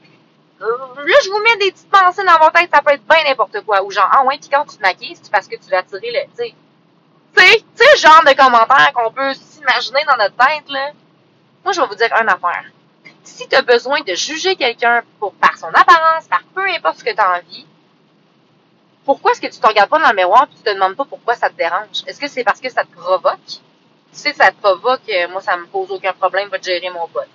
euh, 0.61 0.67
là, 1.05 1.17
je 1.25 1.31
vous 1.31 1.39
mets 1.43 1.57
des 1.57 1.73
petites 1.73 1.91
pensées 1.91 2.25
dans 2.25 2.39
votre 2.39 2.53
tête, 2.53 2.71
ça 2.73 2.83
peut 2.83 2.93
être 2.93 3.07
bien 3.07 3.25
n'importe 3.25 3.61
quoi. 3.65 3.83
Ou 3.83 3.91
genre, 3.91 4.09
ah 4.11 4.25
ouais, 4.25 4.39
puis 4.39 4.49
quand 4.51 4.65
tu 4.65 4.77
te 4.77 4.83
maquilles, 4.83 5.17
c'est 5.21 5.31
parce 5.31 5.49
que 5.49 5.57
tu 5.57 5.71
vas 5.71 5.83
tirer 5.83 6.11
le, 6.11 6.21
tu 6.31 6.37
sais. 6.37 6.55
Tu 7.37 7.43
sais, 7.43 7.65
tu 7.77 7.85
sais, 7.85 7.97
genre 7.99 8.23
de 8.25 8.33
commentaires 8.35 8.93
qu'on 8.95 9.13
peut 9.13 9.35
s'imaginer 9.35 10.05
dans 10.07 10.17
notre 10.17 10.37
tête, 10.37 10.69
là. 10.69 10.91
Moi, 11.65 11.73
je 11.73 11.81
vais 11.81 11.87
vous 11.87 11.95
dire 11.95 12.13
une 12.21 12.29
affaire. 12.29 12.65
Si 13.23 13.49
tu 13.49 13.57
as 13.57 13.63
besoin 13.63 14.01
de 14.01 14.15
juger 14.15 14.57
quelqu'un 14.57 15.03
pour, 15.19 15.33
par 15.35 15.57
son 15.57 15.69
apparence, 15.69 16.27
par 16.29 16.43
peu 16.55 16.67
importe 16.69 16.99
ce 16.99 17.05
que 17.05 17.15
tu 17.15 17.21
as 17.21 17.39
envie, 17.39 17.67
pourquoi 19.05 19.33
est-ce 19.33 19.41
que 19.41 19.47
tu 19.47 19.61
te 19.61 19.67
regardes 19.67 19.91
pas 19.91 19.99
dans 19.99 20.11
le 20.11 20.17
miroir 20.17 20.45
et 20.51 20.57
tu 20.57 20.63
te 20.63 20.75
demandes 20.75 20.97
pas 20.97 21.05
pourquoi 21.05 21.35
ça 21.35 21.49
te 21.49 21.57
dérange? 21.57 22.05
Est-ce 22.07 22.21
que 22.21 22.29
c'est 22.29 22.45
parce 22.45 22.61
que 22.61 22.69
ça 22.71 22.85
te 22.85 22.93
provoque? 22.95 23.61
Tu 24.13 24.19
sais, 24.21 24.33
ça 24.33 24.51
te 24.51 24.61
provoque, 24.61 25.09
euh, 25.09 25.29
moi, 25.29 25.41
ça 25.41 25.57
me 25.57 25.67
pose 25.67 25.91
aucun 25.91 26.13
problème, 26.13 26.49
va 26.49 26.61
gérer 26.61 26.91
mon 26.91 27.07
pote. 27.09 27.29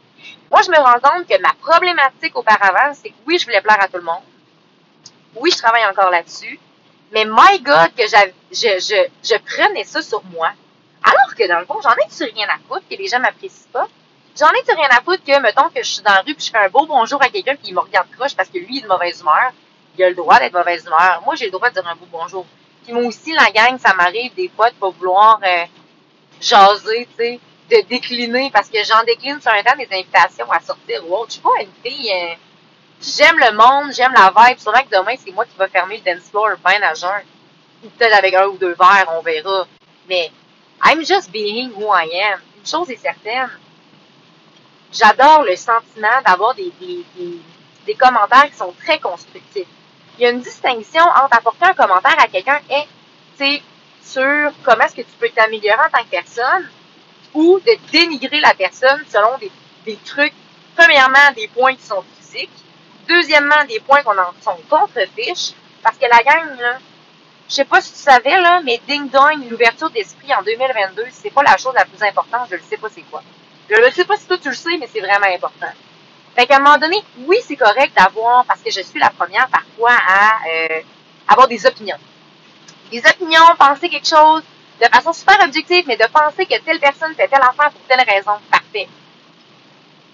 Moi, 0.51 0.61
je 0.61 0.71
me 0.71 0.77
rends 0.77 0.99
compte 0.99 1.27
que 1.27 1.39
ma 1.41 1.53
problématique 1.53 2.35
auparavant, 2.35 2.93
c'est 2.93 3.09
que 3.09 3.15
oui, 3.27 3.37
je 3.37 3.45
voulais 3.45 3.61
plaire 3.61 3.81
à 3.81 3.87
tout 3.87 3.97
le 3.97 4.03
monde. 4.03 4.23
Oui, 5.35 5.51
je 5.51 5.57
travaille 5.57 5.85
encore 5.85 6.09
là-dessus. 6.09 6.59
Mais 7.11 7.25
my 7.25 7.59
God, 7.61 7.93
que 7.95 8.03
je, 8.03 8.31
je, 8.51 9.07
je 9.23 9.35
prenais 9.37 9.83
ça 9.83 10.01
sur 10.01 10.23
moi. 10.25 10.51
Alors 11.03 11.35
que 11.35 11.47
dans 11.47 11.59
le 11.59 11.65
fond, 11.65 11.79
j'en 11.81 11.91
ai-tu 11.91 12.23
rien 12.23 12.47
à 12.47 12.57
foutre 12.67 12.87
que 12.89 12.95
les 12.95 13.07
gens 13.07 13.19
m'apprécient 13.19 13.69
pas? 13.71 13.87
J'en 14.39 14.49
ai-tu 14.51 14.73
rien 14.73 14.89
à 14.89 15.01
foutre 15.01 15.23
que, 15.23 15.39
mettons, 15.41 15.69
que 15.69 15.83
je 15.83 15.89
suis 15.93 16.01
dans 16.01 16.13
la 16.13 16.21
rue 16.21 16.33
puis 16.33 16.45
je 16.45 16.51
fais 16.51 16.57
un 16.57 16.69
beau 16.69 16.87
bonjour 16.87 17.21
à 17.21 17.29
quelqu'un 17.29 17.55
il 17.63 17.75
me 17.75 17.81
regarde 17.81 18.09
croche 18.11 18.35
parce 18.35 18.49
que 18.49 18.57
lui, 18.57 18.67
il 18.69 18.79
est 18.79 18.81
de 18.81 18.87
mauvaise 18.87 19.21
humeur? 19.21 19.51
Il 19.95 20.03
a 20.03 20.09
le 20.09 20.15
droit 20.15 20.39
d'être 20.39 20.53
mauvaise 20.53 20.85
humeur. 20.85 21.21
Moi, 21.25 21.35
j'ai 21.35 21.45
le 21.45 21.51
droit 21.51 21.69
de 21.69 21.75
dire 21.75 21.87
un 21.87 21.95
beau 21.95 22.07
bonjour. 22.11 22.45
Puis 22.83 22.93
moi 22.93 23.03
aussi, 23.03 23.31
la 23.33 23.51
gang, 23.51 23.77
ça 23.77 23.93
m'arrive 23.93 24.33
des 24.33 24.49
fois 24.49 24.69
de 24.71 24.75
pas 24.75 24.89
vouloir 24.89 25.39
euh, 25.43 25.65
jaser, 26.43 27.07
tu 27.17 27.23
sais, 27.23 27.39
de 27.69 27.87
décliner 27.87 28.51
parce 28.51 28.69
que 28.69 28.83
j'en 28.83 29.03
décline 29.03 29.39
sur 29.41 29.51
un 29.51 29.63
temps 29.63 29.77
des 29.77 29.87
invitations 29.91 30.51
à 30.51 30.59
sortir 30.59 31.01
ou 31.07 31.15
autre. 31.15 31.29
Je 31.29 31.33
suis 31.33 31.41
pas 31.41 31.49
fille... 31.83 32.11
Euh, 32.11 32.35
j'aime 33.01 33.37
le 33.37 33.51
monde, 33.55 33.93
j'aime 33.93 34.13
la 34.13 34.33
vibe. 34.35 34.59
Sûrement 34.59 34.83
que 34.83 34.97
demain, 34.97 35.15
c'est 35.23 35.31
moi 35.31 35.45
qui 35.45 35.57
va 35.57 35.67
fermer 35.67 36.01
le 36.03 36.13
dance 36.13 36.29
floor 36.29 36.49
bien 36.65 36.81
à 36.81 36.93
jeun. 36.93 37.23
Peut-être 37.97 38.17
avec 38.17 38.33
un 38.33 38.45
ou 38.47 38.57
deux 38.57 38.75
verres, 38.75 39.11
on 39.17 39.21
verra. 39.21 39.67
Mais 40.09 40.31
I'm 40.83 41.03
just 41.05 41.31
being 41.31 41.71
who 41.71 41.93
I 41.93 42.09
am. 42.21 42.39
Une 42.57 42.65
chose 42.65 42.89
est 42.89 42.97
certaine. 42.97 43.49
J'adore 44.91 45.43
le 45.43 45.55
sentiment 45.55 46.21
d'avoir 46.25 46.53
des, 46.53 46.71
des, 46.79 47.03
des, 47.15 47.39
des, 47.85 47.95
commentaires 47.95 48.49
qui 48.49 48.55
sont 48.55 48.73
très 48.83 48.99
constructifs. 48.99 49.67
Il 50.17 50.23
y 50.23 50.25
a 50.27 50.29
une 50.29 50.41
distinction 50.41 51.01
entre 51.01 51.37
apporter 51.37 51.65
un 51.65 51.73
commentaire 51.73 52.15
à 52.19 52.27
quelqu'un 52.27 52.59
et, 52.69 52.83
tu 53.37 53.61
sur 54.03 54.51
comment 54.63 54.83
est-ce 54.85 54.95
que 54.95 55.01
tu 55.01 55.15
peux 55.19 55.29
t'améliorer 55.29 55.79
en 55.79 55.97
tant 55.97 56.03
que 56.03 56.09
personne 56.09 56.69
ou 57.33 57.59
de 57.59 57.91
dénigrer 57.91 58.39
la 58.39 58.53
personne 58.53 59.03
selon 59.09 59.37
des, 59.39 59.51
des 59.85 59.97
trucs, 59.97 60.33
premièrement, 60.75 61.31
des 61.35 61.47
points 61.47 61.75
qui 61.75 61.83
sont 61.83 62.03
physiques, 62.19 62.51
deuxièmement, 63.07 63.63
des 63.67 63.79
points 63.79 64.03
qu'on 64.03 64.17
en 64.17 64.33
sont 64.41 64.57
contre-fiche, 64.69 65.53
parce 65.81 65.97
que 65.97 66.05
la 66.05 66.23
gang, 66.23 66.59
là, 66.59 66.77
je 67.49 67.55
sais 67.55 67.65
pas 67.65 67.81
si 67.81 67.91
tu 67.93 67.99
savais, 67.99 68.39
là, 68.39 68.61
mais 68.63 68.79
ding 68.87 69.09
dong, 69.09 69.49
l'ouverture 69.49 69.89
d'esprit 69.89 70.33
en 70.33 70.43
2022, 70.43 71.05
c'est 71.11 71.29
pas 71.31 71.43
la 71.43 71.57
chose 71.57 71.73
la 71.75 71.85
plus 71.85 72.01
importante, 72.03 72.47
je 72.49 72.55
ne 72.55 72.61
sais 72.61 72.77
pas 72.77 72.87
c'est 72.93 73.01
quoi. 73.01 73.23
Je 73.69 73.75
ne 73.75 73.89
sais 73.91 74.05
pas 74.05 74.17
si 74.17 74.27
toi 74.27 74.37
tu 74.37 74.49
le 74.49 74.55
sais, 74.55 74.77
mais 74.79 74.87
c'est 74.91 75.01
vraiment 75.01 75.27
important. 75.33 75.71
Fait 76.35 76.47
qu'à 76.47 76.57
un 76.57 76.59
moment 76.59 76.77
donné, 76.77 77.03
oui, 77.25 77.37
c'est 77.45 77.55
correct 77.55 77.93
d'avoir, 77.95 78.45
parce 78.45 78.61
que 78.61 78.71
je 78.71 78.81
suis 78.81 78.99
la 78.99 79.09
première 79.09 79.47
parfois 79.49 79.91
à 79.91 80.33
euh, 80.49 80.81
avoir 81.27 81.47
des 81.47 81.65
opinions. 81.65 81.97
Des 82.93 83.03
opinions, 83.09 83.55
penser 83.59 83.89
quelque 83.89 84.07
chose 84.07 84.43
de 84.81 84.87
façon 84.87 85.11
super 85.11 85.43
objective, 85.43 85.83
mais 85.87 85.97
de 85.97 86.05
penser 86.05 86.45
que 86.45 86.59
telle 86.61 86.79
personne 86.79 87.13
fait 87.15 87.27
telle 87.27 87.41
affaire 87.41 87.71
pour 87.71 87.81
telle 87.87 88.05
raison, 88.07 88.33
parfait. 88.49 88.87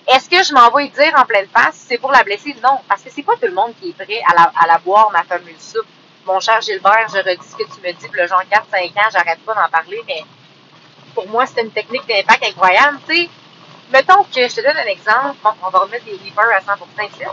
Est-ce 0.08 0.28
que 0.28 0.44
je 0.44 0.54
m'en 0.54 0.72
vais 0.72 0.88
dire 0.88 1.14
en 1.16 1.26
pleine 1.26 1.48
face, 1.54 1.86
c'est 1.88 2.00
pour 2.00 2.12
la 2.12 2.24
blesser? 2.24 2.56
Non, 2.64 2.80
parce 2.88 3.04
que 3.04 3.12
c'est 3.12 3.22
pas 3.22 3.34
tout 3.34 3.46
le 3.48 3.54
monde 3.54 3.74
qui 3.80 3.90
est 3.90 3.94
prêt 3.94 4.22
à 4.28 4.34
la, 4.34 4.52
à 4.60 4.66
la 4.66 4.80
boire, 4.80 5.12
ma 5.12 5.24
fameuse 5.24 5.60
soupe 5.60 5.86
mon 6.26 6.40
cher 6.40 6.62
Gilbert, 6.62 7.08
je 7.10 7.18
redis 7.18 7.48
ce 7.50 7.56
que 7.56 7.64
tu 7.64 7.82
me 7.82 7.92
dis, 7.92 8.08
le 8.12 8.28
genre 8.28 8.44
4-5 8.44 8.90
ans, 9.00 9.10
j'arrête 9.12 9.40
pas 9.46 9.54
d'en 9.56 9.70
parler, 9.70 10.02
mais 10.08 10.24
pour 11.16 11.28
moi, 11.28 11.46
c'est 11.46 11.62
une 11.62 11.72
technique 11.72 12.08
d'impact 12.08 12.44
incroyable. 12.44 13.00
Tu 13.08 13.16
sais, 13.16 13.30
mettons 13.92 14.24
que, 14.24 14.48
je 14.48 14.56
te 14.56 14.62
donne 14.62 14.78
un 14.78 14.90
exemple, 14.90 15.38
bon, 15.44 15.50
on 15.64 15.70
va 15.70 15.80
remettre 15.80 16.06
des 16.06 16.12
reapers 16.12 16.56
à 16.56 16.60
100% 16.60 17.10
ici. 17.10 17.24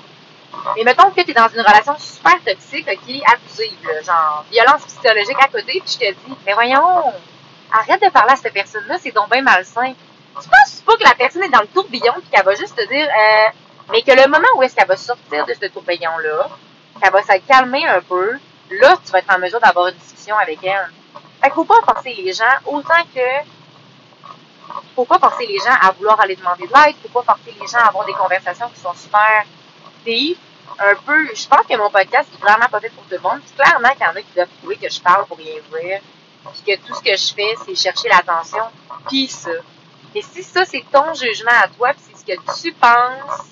Mais 0.76 0.84
mettons 0.84 1.10
que 1.10 1.20
tu 1.20 1.30
es 1.30 1.34
dans 1.34 1.48
une 1.48 1.60
relation 1.60 1.96
super 1.98 2.42
toxique, 2.44 2.86
ok, 2.88 3.22
abusive, 3.32 4.04
genre 4.04 4.44
violence 4.50 4.84
psychologique 4.86 5.38
à 5.40 5.48
côté, 5.48 5.80
puis 5.80 5.92
je 5.92 5.98
te 5.98 6.12
dis, 6.12 6.36
mais 6.44 6.54
voyons, 6.54 7.12
arrête 7.72 8.02
de 8.02 8.10
parler 8.10 8.32
à 8.32 8.36
cette 8.36 8.52
personne-là, 8.52 8.96
c'est 9.00 9.12
donc 9.12 9.30
bien 9.30 9.42
malsain. 9.42 9.92
Tu 10.40 10.48
penses 10.48 10.82
pas 10.84 10.96
que 10.96 11.04
la 11.04 11.14
personne 11.14 11.42
est 11.44 11.50
dans 11.50 11.60
le 11.60 11.68
tourbillon 11.68 12.12
puis 12.14 12.30
qu'elle 12.30 12.44
va 12.44 12.54
juste 12.54 12.76
te 12.76 12.86
dire, 12.86 13.08
euh, 13.08 13.48
mais 13.90 14.02
que 14.02 14.12
le 14.12 14.28
moment 14.28 14.48
où 14.56 14.62
est-ce 14.62 14.74
qu'elle 14.74 14.88
va 14.88 14.96
sortir 14.96 15.46
de 15.46 15.54
ce 15.54 15.66
tourbillon-là, 15.66 16.48
qu'elle 17.00 17.12
va 17.12 17.22
se 17.22 17.38
calmer 17.46 17.86
un 17.86 18.00
peu, 18.00 18.32
là, 18.70 18.98
tu 19.04 19.12
vas 19.12 19.18
être 19.20 19.34
en 19.34 19.38
mesure 19.38 19.60
d'avoir 19.60 19.88
une 19.88 19.94
discussion 19.94 20.36
avec 20.36 20.58
elle. 20.64 20.90
Fait 21.40 21.48
qu'il 21.48 21.54
faut 21.54 21.64
pas 21.64 21.80
forcer 21.84 22.14
les 22.14 22.32
gens 22.32 22.44
autant 22.66 23.02
que 23.14 23.20
faut 24.94 25.04
pas 25.04 25.18
forcer 25.18 25.46
les 25.46 25.58
gens 25.58 25.74
à 25.80 25.90
vouloir 25.92 26.20
aller 26.20 26.36
demander 26.36 26.66
de 26.66 26.72
l'aide, 26.72 26.96
faut 27.02 27.22
pas 27.22 27.34
forcer 27.34 27.54
les 27.60 27.66
gens 27.66 27.78
à 27.78 27.88
avoir 27.88 28.04
des 28.04 28.14
conversations 28.14 28.68
qui 28.74 28.80
sont 28.80 28.94
super 28.94 29.44
un 30.78 30.94
peu, 31.06 31.26
je 31.34 31.48
pense 31.48 31.66
que 31.66 31.76
mon 31.76 31.90
podcast 31.90 32.28
est 32.32 32.40
vraiment 32.40 32.66
pas 32.70 32.80
fait 32.80 32.90
pour 32.90 33.04
tout 33.04 33.14
le 33.14 33.20
monde. 33.20 33.40
Clairement 33.56 33.90
qu'il 33.90 34.02
y 34.02 34.06
en 34.06 34.10
a 34.10 34.22
qui 34.22 34.32
doivent 34.34 34.48
trouver 34.58 34.76
que 34.76 34.90
je 34.90 35.00
parle 35.00 35.26
pour 35.26 35.38
rien 35.38 35.54
dire, 35.54 36.00
puis 36.52 36.76
que 36.76 36.86
tout 36.86 36.94
ce 36.94 37.02
que 37.02 37.16
je 37.16 37.34
fais, 37.34 37.54
c'est 37.64 37.74
chercher 37.74 38.08
l'attention, 38.08 38.64
puis 39.08 39.28
ça. 39.28 39.50
Et 40.14 40.22
si 40.22 40.42
ça, 40.42 40.64
c'est 40.64 40.84
ton 40.90 41.12
jugement 41.14 41.58
à 41.62 41.68
toi, 41.68 41.92
puis 41.92 42.02
c'est 42.08 42.18
ce 42.18 42.24
que 42.24 42.60
tu 42.62 42.72
penses, 42.74 43.50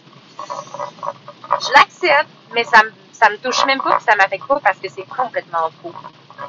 je 1.61 1.73
l'accepte, 1.73 2.31
mais 2.53 2.65
ça 2.65 2.83
me 2.83 2.93
ça 3.15 3.31
me 3.31 3.39
touche 3.39 3.65
même 3.65 3.81
pas, 3.81 3.97
que 3.97 4.03
ça 4.03 4.17
m'affecte 4.17 4.47
pas 4.47 4.61
parce 4.61 4.79
que 4.79 4.89
c'est 4.89 5.07
complètement 5.07 5.71
faux. 5.81 5.95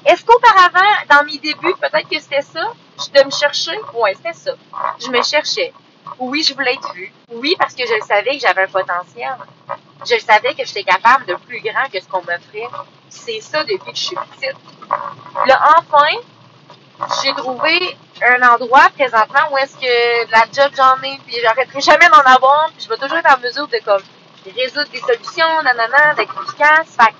Est-ce 0.05 0.25
qu'auparavant, 0.25 0.79
dans 1.09 1.24
mes 1.24 1.38
débuts, 1.38 1.75
peut-être 1.79 2.09
que 2.09 2.19
c'était 2.19 2.41
ça? 2.41 2.74
Je 3.00 3.19
de 3.19 3.25
me 3.25 3.31
chercher? 3.31 3.79
Oui, 3.93 4.09
c'était 4.17 4.33
ça. 4.33 4.51
Je 5.00 5.09
me 5.09 5.21
cherchais. 5.21 5.71
Oui, 6.19 6.43
je 6.43 6.53
voulais 6.53 6.74
être 6.74 6.93
vue. 6.93 7.13
Oui, 7.31 7.55
parce 7.57 7.74
que 7.75 7.83
je 7.85 8.05
savais 8.05 8.38
que 8.38 8.39
j'avais 8.39 8.63
un 8.63 8.67
potentiel. 8.67 9.35
Je 10.07 10.19
savais 10.19 10.53
que 10.53 10.65
j'étais 10.65 10.83
capable 10.83 11.25
de 11.25 11.35
plus 11.35 11.62
grand 11.62 11.89
que 11.91 12.00
ce 12.00 12.07
qu'on 12.07 12.19
m'offrait. 12.19 12.69
C'est 13.09 13.41
ça 13.41 13.63
depuis 13.63 13.91
que 13.91 13.97
je 13.97 14.03
suis 14.03 14.15
petite. 14.15 14.55
Là, 15.47 15.59
enfin, 15.77 16.07
j'ai 17.21 17.33
trouvé 17.33 17.97
un 18.21 18.41
endroit 18.53 18.88
présentement 18.97 19.51
où 19.51 19.57
est-ce 19.57 19.75
que 19.75 20.31
la 20.31 20.45
job 20.53 20.71
j'en 20.75 21.01
ai, 21.01 21.17
puis 21.25 21.38
j'arrêterai 21.41 21.81
jamais 21.81 22.07
d'en 22.09 22.21
avoir, 22.21 22.69
puis 22.75 22.85
je 22.85 22.89
vais 22.89 22.97
toujours 22.97 23.17
être 23.17 23.35
en 23.35 23.39
mesure 23.39 23.67
de 23.67 23.77
comme 23.83 24.03
résoudre 24.55 24.89
des 24.91 25.00
solutions, 25.00 25.62
nanana, 25.63 26.13
d'être 26.15 26.33
efficace. 26.43 26.95
Fait 26.97 27.13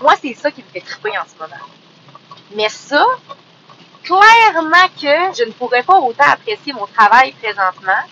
moi, 0.00 0.14
c'est 0.20 0.34
ça 0.34 0.50
qui 0.50 0.62
me 0.62 0.68
fait 0.68 0.80
triper 0.80 1.16
en 1.18 1.24
ce 1.24 1.40
moment. 1.40 1.62
Mais 2.54 2.68
ça, 2.68 3.04
clairement 4.02 4.88
que 5.00 5.36
je 5.36 5.44
ne 5.44 5.52
pourrais 5.52 5.82
pas 5.82 5.98
autant 5.98 6.24
apprécier 6.24 6.72
mon 6.72 6.86
travail 6.86 7.32
présentement 7.32 8.02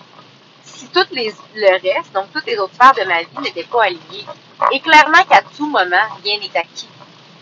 si 0.64 0.86
tout 0.88 1.06
les, 1.10 1.32
le 1.54 1.72
reste, 1.72 2.12
donc 2.12 2.32
toutes 2.32 2.46
les 2.46 2.58
autres 2.58 2.74
sphères 2.74 2.94
de 2.94 3.08
ma 3.08 3.20
vie 3.20 3.38
n'étaient 3.42 3.64
pas 3.64 3.84
alignées. 3.84 4.26
Et 4.72 4.80
clairement 4.80 5.22
qu'à 5.28 5.42
tout 5.56 5.66
moment, 5.66 6.06
rien 6.22 6.38
n'est 6.38 6.58
acquis. 6.58 6.88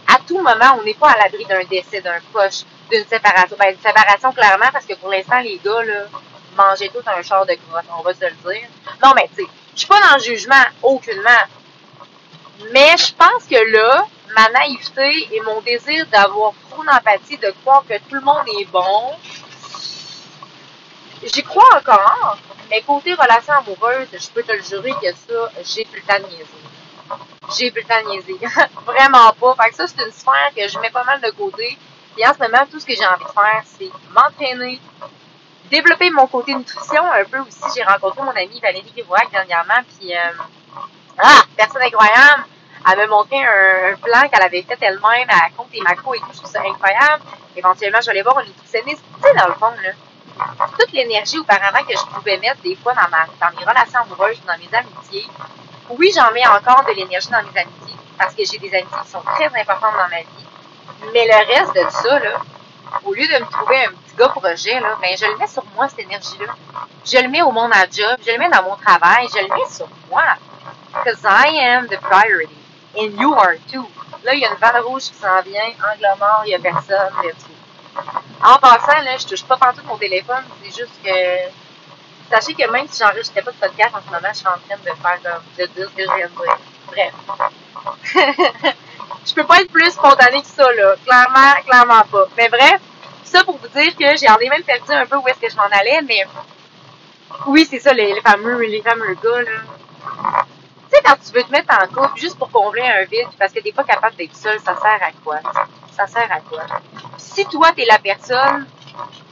À 0.08 0.18
tout 0.26 0.38
moment, 0.38 0.78
on 0.80 0.84
n'est 0.84 0.94
pas 0.94 1.10
à 1.10 1.18
l'abri 1.18 1.44
d'un 1.44 1.64
décès, 1.64 2.00
d'un 2.00 2.18
poche, 2.32 2.62
d'une 2.90 3.04
séparation. 3.06 3.56
Ben, 3.58 3.74
une 3.74 3.80
séparation, 3.80 4.32
clairement, 4.32 4.70
parce 4.72 4.86
que 4.86 4.94
pour 4.94 5.10
l'instant, 5.10 5.38
les 5.40 5.60
gars, 5.64 5.84
là, 5.84 6.06
mangez 6.56 6.88
tout 6.88 7.02
un 7.06 7.22
char 7.22 7.46
de 7.46 7.54
crotte, 7.54 7.84
on 7.98 8.02
va 8.02 8.14
se 8.14 8.24
le 8.24 8.52
dire. 8.52 8.68
Non, 9.02 9.12
mais 9.14 9.28
tu 9.34 9.42
sais, 9.42 9.50
je 9.74 9.78
suis 9.78 9.88
pas 9.88 10.00
dans 10.00 10.16
le 10.16 10.22
jugement, 10.22 10.64
aucunement. 10.82 11.44
Mais 12.72 12.96
je 12.96 13.14
pense 13.14 13.44
que 13.48 13.72
là, 13.72 14.06
ma 14.36 14.48
naïveté 14.50 15.28
et 15.32 15.40
mon 15.42 15.60
désir 15.60 16.06
d'avoir 16.08 16.52
trop 16.70 16.84
d'empathie, 16.84 17.36
de 17.38 17.52
croire 17.62 17.84
que 17.88 17.94
tout 18.08 18.16
le 18.16 18.20
monde 18.20 18.46
est 18.58 18.64
bon, 18.66 19.12
j'y 21.22 21.42
crois 21.42 21.76
encore, 21.76 22.38
mais 22.70 22.82
côté 22.82 23.14
relation 23.14 23.54
amoureuse, 23.54 24.08
je 24.12 24.28
peux 24.30 24.42
te 24.42 24.52
le 24.52 24.62
jurer 24.62 24.92
que 25.02 25.12
ça, 25.12 25.50
j'ai 25.64 25.84
plus 25.84 26.00
le 26.00 26.06
temps 26.06 26.20
de 26.20 26.32
niaiser. 26.32 26.46
J'ai 27.56 27.70
plus 27.70 27.82
le 27.82 27.88
temps 27.88 28.02
de 28.02 28.10
niaiser. 28.10 28.38
Vraiment 28.86 29.32
pas. 29.32 29.64
Fait 29.64 29.70
que 29.70 29.76
ça, 29.76 29.86
c'est 29.86 30.04
une 30.04 30.12
sphère 30.12 30.50
que 30.56 30.68
je 30.68 30.78
mets 30.78 30.90
pas 30.90 31.04
mal 31.04 31.20
de 31.20 31.30
côté. 31.30 31.76
Et 32.16 32.26
en 32.26 32.32
ce 32.34 32.38
moment, 32.38 32.64
tout 32.70 32.80
ce 32.80 32.86
que 32.86 32.94
j'ai 32.94 33.06
envie 33.06 33.24
de 33.24 33.30
faire, 33.30 33.62
c'est 33.64 33.90
m'entraîner, 34.12 34.80
développer 35.70 36.10
mon 36.10 36.26
côté 36.26 36.54
nutrition 36.54 37.02
un 37.10 37.24
peu 37.24 37.38
aussi. 37.40 37.60
J'ai 37.74 37.82
rencontré 37.82 38.22
mon 38.22 38.30
amie 38.30 38.60
Valérie 38.60 38.92
Givouac 38.94 39.30
dernièrement, 39.30 39.82
puis 39.98 40.14
euh, 40.14 40.32
ah, 41.18 41.42
personne 41.56 41.82
incroyable. 41.82 42.44
Elle 42.90 42.96
m'a 42.98 43.06
montré 43.08 43.36
un, 43.44 43.94
plan 43.96 44.26
qu'elle 44.28 44.42
avait 44.42 44.62
fait 44.62 44.78
elle-même 44.80 45.28
à 45.28 45.50
compte 45.56 45.68
et 45.74 45.82
macro 45.82 46.14
et 46.14 46.18
tout. 46.20 46.26
Je 46.32 46.38
trouve 46.38 46.50
ça 46.50 46.62
incroyable. 46.62 47.22
Éventuellement, 47.54 47.98
je 48.00 48.06
vais 48.06 48.12
aller 48.12 48.22
voir 48.22 48.40
une 48.40 48.46
nutritionniste. 48.46 49.02
Tu 49.16 49.28
sais, 49.28 49.34
dans 49.34 49.48
le 49.48 49.54
fond, 49.54 49.70
là, 49.82 49.90
toute 50.78 50.92
l'énergie 50.92 51.38
auparavant 51.38 51.84
que 51.84 51.96
je 51.96 52.14
pouvais 52.14 52.38
mettre 52.38 52.60
des 52.62 52.76
fois 52.76 52.94
dans, 52.94 53.50
mes 53.58 53.64
relations 53.64 54.00
amoureuses, 54.00 54.40
dans 54.46 54.58
mes 54.58 54.76
amitiés. 54.76 55.28
Oui, 55.90 56.12
j'en 56.14 56.30
mets 56.32 56.46
encore 56.46 56.84
de 56.84 56.92
l'énergie 56.92 57.28
dans 57.30 57.42
mes 57.42 57.60
amitiés 57.60 57.96
parce 58.18 58.34
que 58.34 58.44
j'ai 58.44 58.58
des 58.58 58.74
amitiés 58.74 58.98
qui 59.04 59.10
sont 59.10 59.22
très 59.22 59.46
importantes 59.46 59.94
dans 59.96 60.08
ma 60.08 60.20
vie. 60.20 61.10
Mais 61.12 61.26
le 61.26 61.54
reste 61.54 61.74
de 61.74 61.90
ça, 61.90 62.20
au 63.04 63.14
lieu 63.14 63.26
de 63.26 63.44
me 63.44 63.50
trouver 63.50 63.84
un 63.84 63.90
petit 63.90 64.16
gars 64.16 64.28
projet, 64.28 64.80
ben, 65.00 65.16
je 65.16 65.26
le 65.26 65.36
mets 65.38 65.46
sur 65.46 65.64
moi, 65.74 65.88
cette 65.88 66.00
énergie-là. 66.00 66.52
Je 67.04 67.18
le 67.18 67.28
mets 67.28 67.42
au 67.42 67.50
monde 67.50 67.72
à 67.72 67.84
job, 67.90 68.18
je 68.26 68.32
le 68.32 68.38
mets 68.38 68.50
dans 68.50 68.62
mon 68.62 68.76
travail, 68.76 69.26
je 69.32 69.38
le 69.40 69.48
mets 69.48 69.70
sur 69.70 69.88
moi. 70.10 70.24
Because 70.92 71.24
I 71.24 71.46
am 71.60 71.86
the 71.86 71.98
priority. 71.98 72.56
And 72.96 73.18
you 73.18 73.32
are 73.34 73.56
too. 73.72 73.86
Là, 74.24 74.34
il 74.34 74.40
y 74.40 74.44
a 74.44 74.50
une 74.50 74.56
vanne 74.56 74.82
rouge 74.82 75.04
qui 75.04 75.14
s'en 75.14 75.40
vient, 75.42 75.70
angle 75.92 76.18
mort, 76.18 76.42
il 76.44 76.48
n'y 76.48 76.54
a 76.54 76.58
personne, 76.58 77.12
let's 77.22 77.42
go. 77.44 77.59
En 78.42 78.56
passant, 78.58 79.02
là, 79.02 79.16
je 79.18 79.26
touche 79.26 79.44
pas 79.44 79.56
partout 79.56 79.82
mon 79.86 79.96
téléphone, 79.96 80.44
c'est 80.62 80.70
juste 80.70 81.02
que 81.04 81.10
sachez 82.30 82.54
que 82.54 82.70
même 82.70 82.86
si 82.88 83.02
j'enregistrais 83.02 83.42
pas 83.42 83.50
de 83.50 83.56
podcast 83.56 83.94
en 83.94 84.00
ce 84.00 84.06
moment, 84.06 84.28
je 84.32 84.38
suis 84.38 84.46
en 84.46 84.52
train 84.52 84.76
de 84.76 84.82
faire 84.82 85.20
comme, 85.22 85.42
de 85.58 85.66
dire 85.66 85.90
ce 85.90 85.96
que 85.96 86.02
je 86.02 86.16
viens 86.16 86.28
de 86.28 86.34
dire. 86.42 86.58
Bref. 86.86 88.74
je 89.26 89.34
peux 89.34 89.44
pas 89.44 89.60
être 89.60 89.70
plus 89.70 89.90
spontanée 89.90 90.42
que 90.42 90.48
ça, 90.48 90.72
là. 90.72 90.94
Clairement, 91.04 91.52
clairement 91.66 92.02
pas. 92.10 92.26
Mais 92.36 92.48
bref, 92.48 92.80
ça 93.24 93.44
pour 93.44 93.58
vous 93.58 93.68
dire 93.68 93.96
que 93.96 94.16
j'ai 94.16 94.48
même 94.48 94.62
perdu 94.62 94.92
un 94.92 95.06
peu 95.06 95.16
où 95.16 95.28
est-ce 95.28 95.40
que 95.40 95.50
je 95.50 95.56
m'en 95.56 95.68
allais, 95.70 96.00
mais 96.06 96.24
oui, 97.46 97.66
c'est 97.68 97.78
ça, 97.78 97.92
les, 97.92 98.20
fameux, 98.20 98.60
les 98.62 98.82
fameux 98.82 99.14
gars, 99.14 99.42
là. 99.42 99.50
Tu 100.90 100.96
sais, 100.96 101.02
quand 101.04 101.16
tu 101.24 101.32
veux 101.32 101.44
te 101.44 101.52
mettre 101.52 101.72
en 101.72 101.86
couple 101.86 102.18
juste 102.18 102.38
pour 102.38 102.50
combler 102.50 102.82
un 102.82 103.04
vide, 103.04 103.28
parce 103.38 103.52
que 103.52 103.60
t'es 103.60 103.72
pas 103.72 103.84
capable 103.84 104.16
d'être 104.16 104.34
seul, 104.34 104.58
ça 104.58 104.74
sert 104.76 105.00
à 105.00 105.12
quoi? 105.24 105.36
Ça 105.96 106.06
sert 106.06 106.28
à 106.30 106.40
quoi? 106.40 106.62
Si 107.20 107.44
toi, 107.46 107.70
t'es 107.72 107.84
la 107.84 107.98
personne 107.98 108.66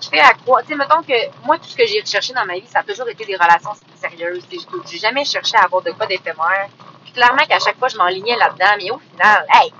qui 0.00 0.10
fait 0.10 0.20
à 0.20 0.34
quoi? 0.34 0.62
Tu 0.62 0.68
sais, 0.68 0.74
mettons 0.76 1.02
que 1.02 1.14
moi, 1.44 1.58
tout 1.58 1.64
ce 1.68 1.76
que 1.76 1.86
j'ai 1.86 2.00
recherché 2.00 2.32
dans 2.32 2.44
ma 2.44 2.54
vie, 2.54 2.66
ça 2.68 2.80
a 2.80 2.82
toujours 2.82 3.08
été 3.08 3.24
des 3.24 3.36
relations 3.36 3.72
sérieuses. 3.96 4.46
J'ai 4.86 4.98
jamais 4.98 5.24
cherché 5.24 5.56
à 5.56 5.64
avoir 5.64 5.82
de 5.82 5.90
quoi 5.92 6.06
d'éphémère. 6.06 6.68
Clairement 7.12 7.44
qu'à 7.48 7.58
chaque 7.58 7.78
fois, 7.78 7.88
je 7.88 7.96
m'enlignais 7.96 8.36
là-dedans, 8.36 8.76
mais 8.78 8.90
au 8.90 8.98
final, 8.98 9.46
hey! 9.52 9.72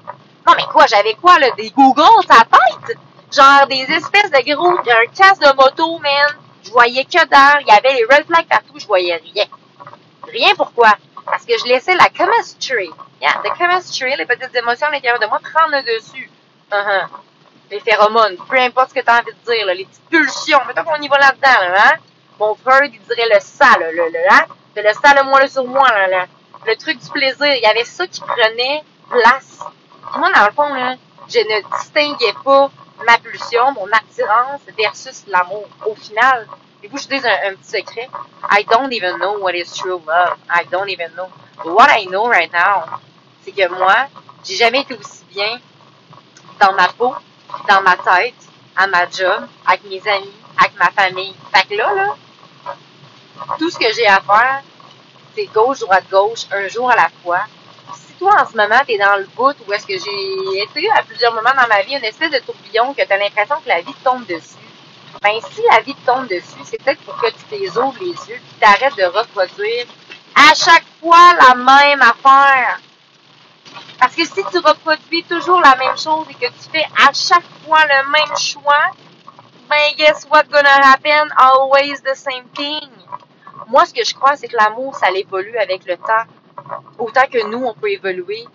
Non, 0.47 0.55
mais 0.57 0.65
quoi, 0.65 0.87
j'avais 0.87 1.15
quoi, 1.15 1.39
là? 1.39 1.51
Des 1.57 1.71
Google, 1.71 2.25
sa 2.27 2.45
tête? 2.45 2.97
Genre 3.31 3.67
des 3.67 3.83
espèces 3.83 4.31
de 4.31 4.55
gros, 4.55 4.79
un 4.79 5.07
casse 5.15 5.39
de 5.39 5.55
moto, 5.55 5.99
man. 5.99 6.37
Je 6.65 6.71
voyais 6.71 7.05
que 7.05 7.25
d'air. 7.27 7.59
Il 7.61 7.69
y 7.69 7.71
avait 7.71 7.95
les 7.95 8.05
red 8.05 8.27
flags 8.27 8.49
partout, 8.49 8.79
je 8.79 8.87
voyais 8.87 9.17
rien. 9.17 9.45
Rien 10.27 10.55
pourquoi? 10.57 10.95
Parce 11.27 11.45
que 11.45 11.57
je 11.59 11.65
laissais 11.67 11.95
la 11.95 12.09
chemistry, 12.15 12.91
yeah, 13.21 13.35
the 13.45 13.57
chemistry, 13.59 14.17
les 14.17 14.25
petites 14.25 14.55
émotions 14.55 14.87
à 14.87 14.91
l'intérieur 14.91 15.21
de 15.21 15.27
moi 15.27 15.39
prendre 15.41 15.73
le 15.73 15.83
dessus. 15.83 16.31
Uh-huh. 16.73 17.07
Les 17.71 17.81
phéromones, 17.81 18.37
peu 18.49 18.59
importe 18.59 18.91
ce 18.91 18.95
que 18.95 19.01
tu 19.01 19.11
as 19.11 19.19
envie 19.19 19.33
de 19.33 19.53
dire, 19.53 19.67
là, 19.67 19.75
les 19.75 19.85
petites 19.85 20.09
pulsions, 20.09 20.61
mettons 20.67 20.85
qu'on 20.85 21.01
y 21.01 21.09
va 21.09 21.19
là-dedans, 21.19 21.61
là, 21.61 21.85
hein? 21.87 21.97
Mon 22.39 22.55
Freud, 22.55 22.93
il 22.95 23.01
dirait 23.01 23.29
le 23.35 23.41
ça, 23.41 23.79
là, 23.79 23.91
le, 23.91 24.09
le, 24.11 24.33
hein? 24.33 24.45
C'est 24.75 24.83
le 24.83 24.93
ça, 24.95 25.15
le 25.15 25.25
moi, 25.25 25.43
le 25.43 25.49
sur 25.49 25.65
moi, 25.65 25.89
là, 25.89 26.07
là. 26.07 26.27
Le 26.67 26.77
truc 26.77 26.99
du 26.99 27.11
plaisir, 27.11 27.47
il 27.47 27.63
y 27.63 27.67
avait 27.67 27.85
ça 27.85 28.07
qui 28.07 28.21
prenait 28.21 28.83
place. 29.11 29.59
moi, 30.17 30.31
dans 30.35 30.47
le 30.47 30.53
fond, 30.53 30.73
là, 30.75 30.97
je 31.29 31.39
ne 31.41 31.77
distinguais 31.77 32.35
pas 32.45 32.71
ma 33.07 33.19
pulsion, 33.19 33.73
mon 33.73 33.87
attirance 33.93 34.63
versus 34.77 35.25
l'amour. 35.29 35.69
Au 35.85 35.95
final, 35.95 36.47
et 36.83 36.89
vous, 36.89 36.99
je 36.99 37.09
dis 37.09 37.17
un, 37.17 37.51
un, 37.51 37.55
petit 37.55 37.71
secret. 37.71 38.09
I 38.51 38.65
don't 38.71 38.93
even 38.93 39.19
know 39.19 39.39
what 39.39 39.55
is 39.55 39.75
true 39.75 40.01
love. 40.07 40.39
I 40.49 40.65
don't 40.71 40.89
even 40.89 41.11
know. 41.17 41.29
But 41.57 41.75
what 41.75 41.91
I 41.91 42.07
know 42.07 42.29
right 42.29 42.53
now, 42.53 42.85
c'est 43.45 43.53
que 43.53 43.69
moi, 43.69 44.07
j'ai 44.45 44.55
jamais 44.55 44.83
été 44.83 44.95
aussi 44.95 45.25
bien 45.31 45.59
dans 46.61 46.73
ma 46.75 46.89
peau, 46.89 47.15
dans 47.69 47.83
ma 47.83 47.97
tête, 47.97 48.35
à 48.77 48.87
ma 48.87 49.09
job, 49.09 49.47
avec 49.67 49.85
mes 49.85 50.01
amis, 50.09 50.33
avec 50.59 50.73
ma 50.79 50.91
famille. 50.91 51.35
Fait 51.55 51.67
que 51.69 51.75
là, 51.75 51.93
là, 51.95 52.15
tout 53.59 53.71
ce 53.71 53.79
que 53.79 53.93
j'ai 53.93 54.07
à 54.07 54.21
faire, 54.21 54.63
c'est 55.35 55.47
gauche, 55.47 55.81
droite, 55.81 56.05
gauche, 56.11 56.47
un 56.51 56.67
jour 56.69 56.91
à 56.91 56.97
la 56.97 57.09
fois. 57.23 57.43
Si 57.95 58.15
toi, 58.19 58.37
en 58.41 58.51
ce 58.51 58.57
moment, 58.57 58.81
t'es 58.87 58.99
dans 58.99 59.17
le 59.17 59.27
bout 59.37 59.55
où 59.67 59.73
est-ce 59.73 59.87
que 59.87 59.99
j'ai 59.99 60.63
été 60.63 60.91
à 60.91 61.03
plusieurs 61.03 61.35
moments 61.35 61.55
dans 61.55 61.69
ma 61.69 61.83
vie, 61.83 61.95
une 61.95 62.05
espèce 62.05 62.31
de 62.31 62.39
tourbillon 62.39 62.95
que 62.95 63.05
t'as 63.05 63.19
l'impression 63.19 63.57
que 63.63 63.69
la 63.69 63.81
vie 63.81 63.95
tombe 64.03 64.27
dessus, 64.27 64.57
ben, 65.23 65.41
si 65.51 65.63
la 65.71 65.81
vie 65.81 65.95
te 65.95 66.07
tombe 66.07 66.29
dessus, 66.29 66.63
c'est 66.65 66.83
peut-être 66.83 67.01
pour 67.01 67.17
que 67.17 67.29
tu 67.29 67.45
t'es 67.51 67.69
ouvres 67.79 67.99
les 68.01 68.31
yeux 68.31 68.37
et 68.37 68.61
t'arrêtes 68.61 68.97
de 68.97 69.05
reproduire 69.05 69.87
à 70.35 70.55
chaque 70.55 70.85
fois 71.01 71.35
la 71.35 71.55
même 71.55 72.03
affaire. 72.03 72.81
Parce 73.99 74.15
que 74.15 74.25
si 74.25 74.45
tu 74.51 74.59
reproduis 74.59 75.25
toujours 75.25 75.61
la 75.61 75.77
même 75.77 75.97
chose 75.97 76.27
et 76.31 76.35
que 76.35 76.47
tu 76.47 76.71
fais 76.73 76.87
à 76.97 77.13
chaque 77.13 77.47
fois 77.65 77.85
le 77.85 78.11
même 78.11 78.37
choix, 78.37 78.93
ben 79.69 79.95
guess 79.97 80.27
what 80.31 80.45
gonna 80.45 80.93
happen? 80.93 81.29
Always 81.37 82.01
the 82.03 82.15
same 82.15 82.45
thing. 82.55 82.89
Moi, 83.67 83.85
ce 83.87 83.93
que 83.93 84.05
je 84.05 84.15
crois, 84.15 84.37
c'est 84.37 84.49
que 84.49 84.57
l'amour, 84.57 84.95
ça 84.95 85.11
évolue 85.11 85.59
avec 85.59 85.85
le 85.85 85.97
temps. 85.97 86.25
Autant 86.99 87.27
que 87.31 87.45
nous, 87.47 87.65
on 87.65 87.75
peut 87.75 87.91
évoluer 87.91 88.47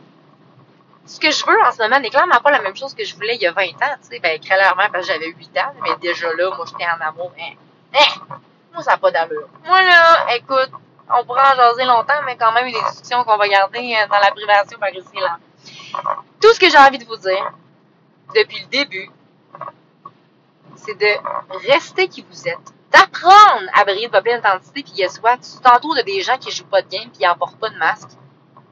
ce 1.06 1.19
que 1.19 1.32
je 1.32 1.45
veux 1.45 1.62
en 1.65 1.71
ce 1.71 1.82
moment 1.82 1.99
n'est 1.99 2.10
clairement 2.10 2.39
pas 2.39 2.51
la 2.51 2.62
même 2.62 2.75
chose 2.75 2.93
que 2.93 3.03
je 3.03 3.15
voulais 3.15 3.36
il 3.36 3.41
y 3.41 3.47
a 3.47 3.51
20 3.51 3.63
ans, 3.63 3.95
tu 4.01 4.10
sais, 4.10 4.19
ben, 4.19 4.39
clairement, 4.39 4.84
parce 4.91 5.08
que 5.08 5.13
j'avais 5.13 5.27
8 5.27 5.58
ans, 5.58 5.73
mais 5.84 5.89
déjà 6.01 6.34
là, 6.34 6.49
moi, 6.56 6.65
j'étais 6.65 6.86
en 6.86 7.06
amour, 7.06 7.32
hein, 7.39 7.53
hein, 7.93 8.38
moi, 8.73 8.84
ça 8.84 8.91
n'a 8.91 8.97
pas 8.97 9.12
d'allure. 9.12 9.47
Moi, 9.65 9.82
là, 9.82 10.36
écoute, 10.36 10.71
on 11.10 11.26
pourra 11.26 11.54
en 11.54 11.56
jaser 11.56 11.86
longtemps, 11.86 12.22
mais 12.26 12.38
quand 12.38 12.52
même, 12.52 12.72
des 12.72 12.82
discussions 12.92 13.24
qu'on 13.24 13.38
va 13.38 13.48
garder 13.48 13.96
euh, 13.96 14.08
dans 14.08 14.20
la 14.20 14.32
privation 14.32 14.80
par 14.80 14.89
ici, 14.89 15.20
là. 15.20 15.38
Tout 16.42 16.54
ce 16.54 16.60
que 16.60 16.70
j'ai 16.70 16.78
envie 16.78 16.98
de 16.98 17.06
vous 17.06 17.18
dire, 17.18 17.52
depuis 18.36 18.60
le 18.62 18.68
début, 18.68 19.10
c'est 20.76 20.98
de 20.98 21.68
rester 21.68 22.08
qui 22.08 22.26
vous 22.30 22.48
êtes, 22.48 22.74
d'apprendre 22.92 23.70
à 23.74 23.84
briller 23.86 24.08
de 24.08 24.12
votre 24.12 24.24
pleine 24.24 24.39
identité, 24.39 24.84
puis 24.84 25.10
soit, 25.10 25.38
tu 25.38 25.62
t'entoures 25.62 25.96
de 25.96 26.02
des 26.02 26.22
gens 26.22 26.38
qui 26.38 26.52
jouent 26.52 26.66
pas 26.66 26.82
de 26.82 26.89
game, 26.89 27.10
puis 27.10 27.20
qui 27.20 27.26
n'emportent 27.26 27.60
pas 27.60 27.70
de 27.70 27.78
masque, 27.78 28.10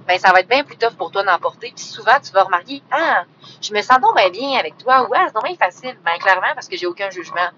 ben 0.08 0.20
ça 0.20 0.32
va 0.32 0.40
être 0.40 0.50
bien 0.50 0.64
plus 0.64 0.78
tough 0.78 0.96
pour 0.98 1.12
toi 1.12 1.24
d'emporter. 1.24 1.72
Puis 1.76 1.86
souvent, 1.86 2.20
tu 2.20 2.32
vas 2.32 2.44
remarquer, 2.44 2.82
ah, 2.92 3.24
je 3.62 3.74
me 3.74 3.82
sens 3.82 4.00
donc 4.02 4.16
bien, 4.32 4.58
avec 4.58 4.78
toi, 4.78 5.08
ou 5.08 5.14
ah, 5.16 5.28
c'est 5.28 5.34
donc 5.34 5.58
facile. 5.58 5.98
Ben 6.04 6.18
clairement, 6.20 6.54
parce 6.54 6.68
que 6.68 6.76
j'ai 6.76 6.88
aucun 6.88 7.10
jugement. 7.10 7.50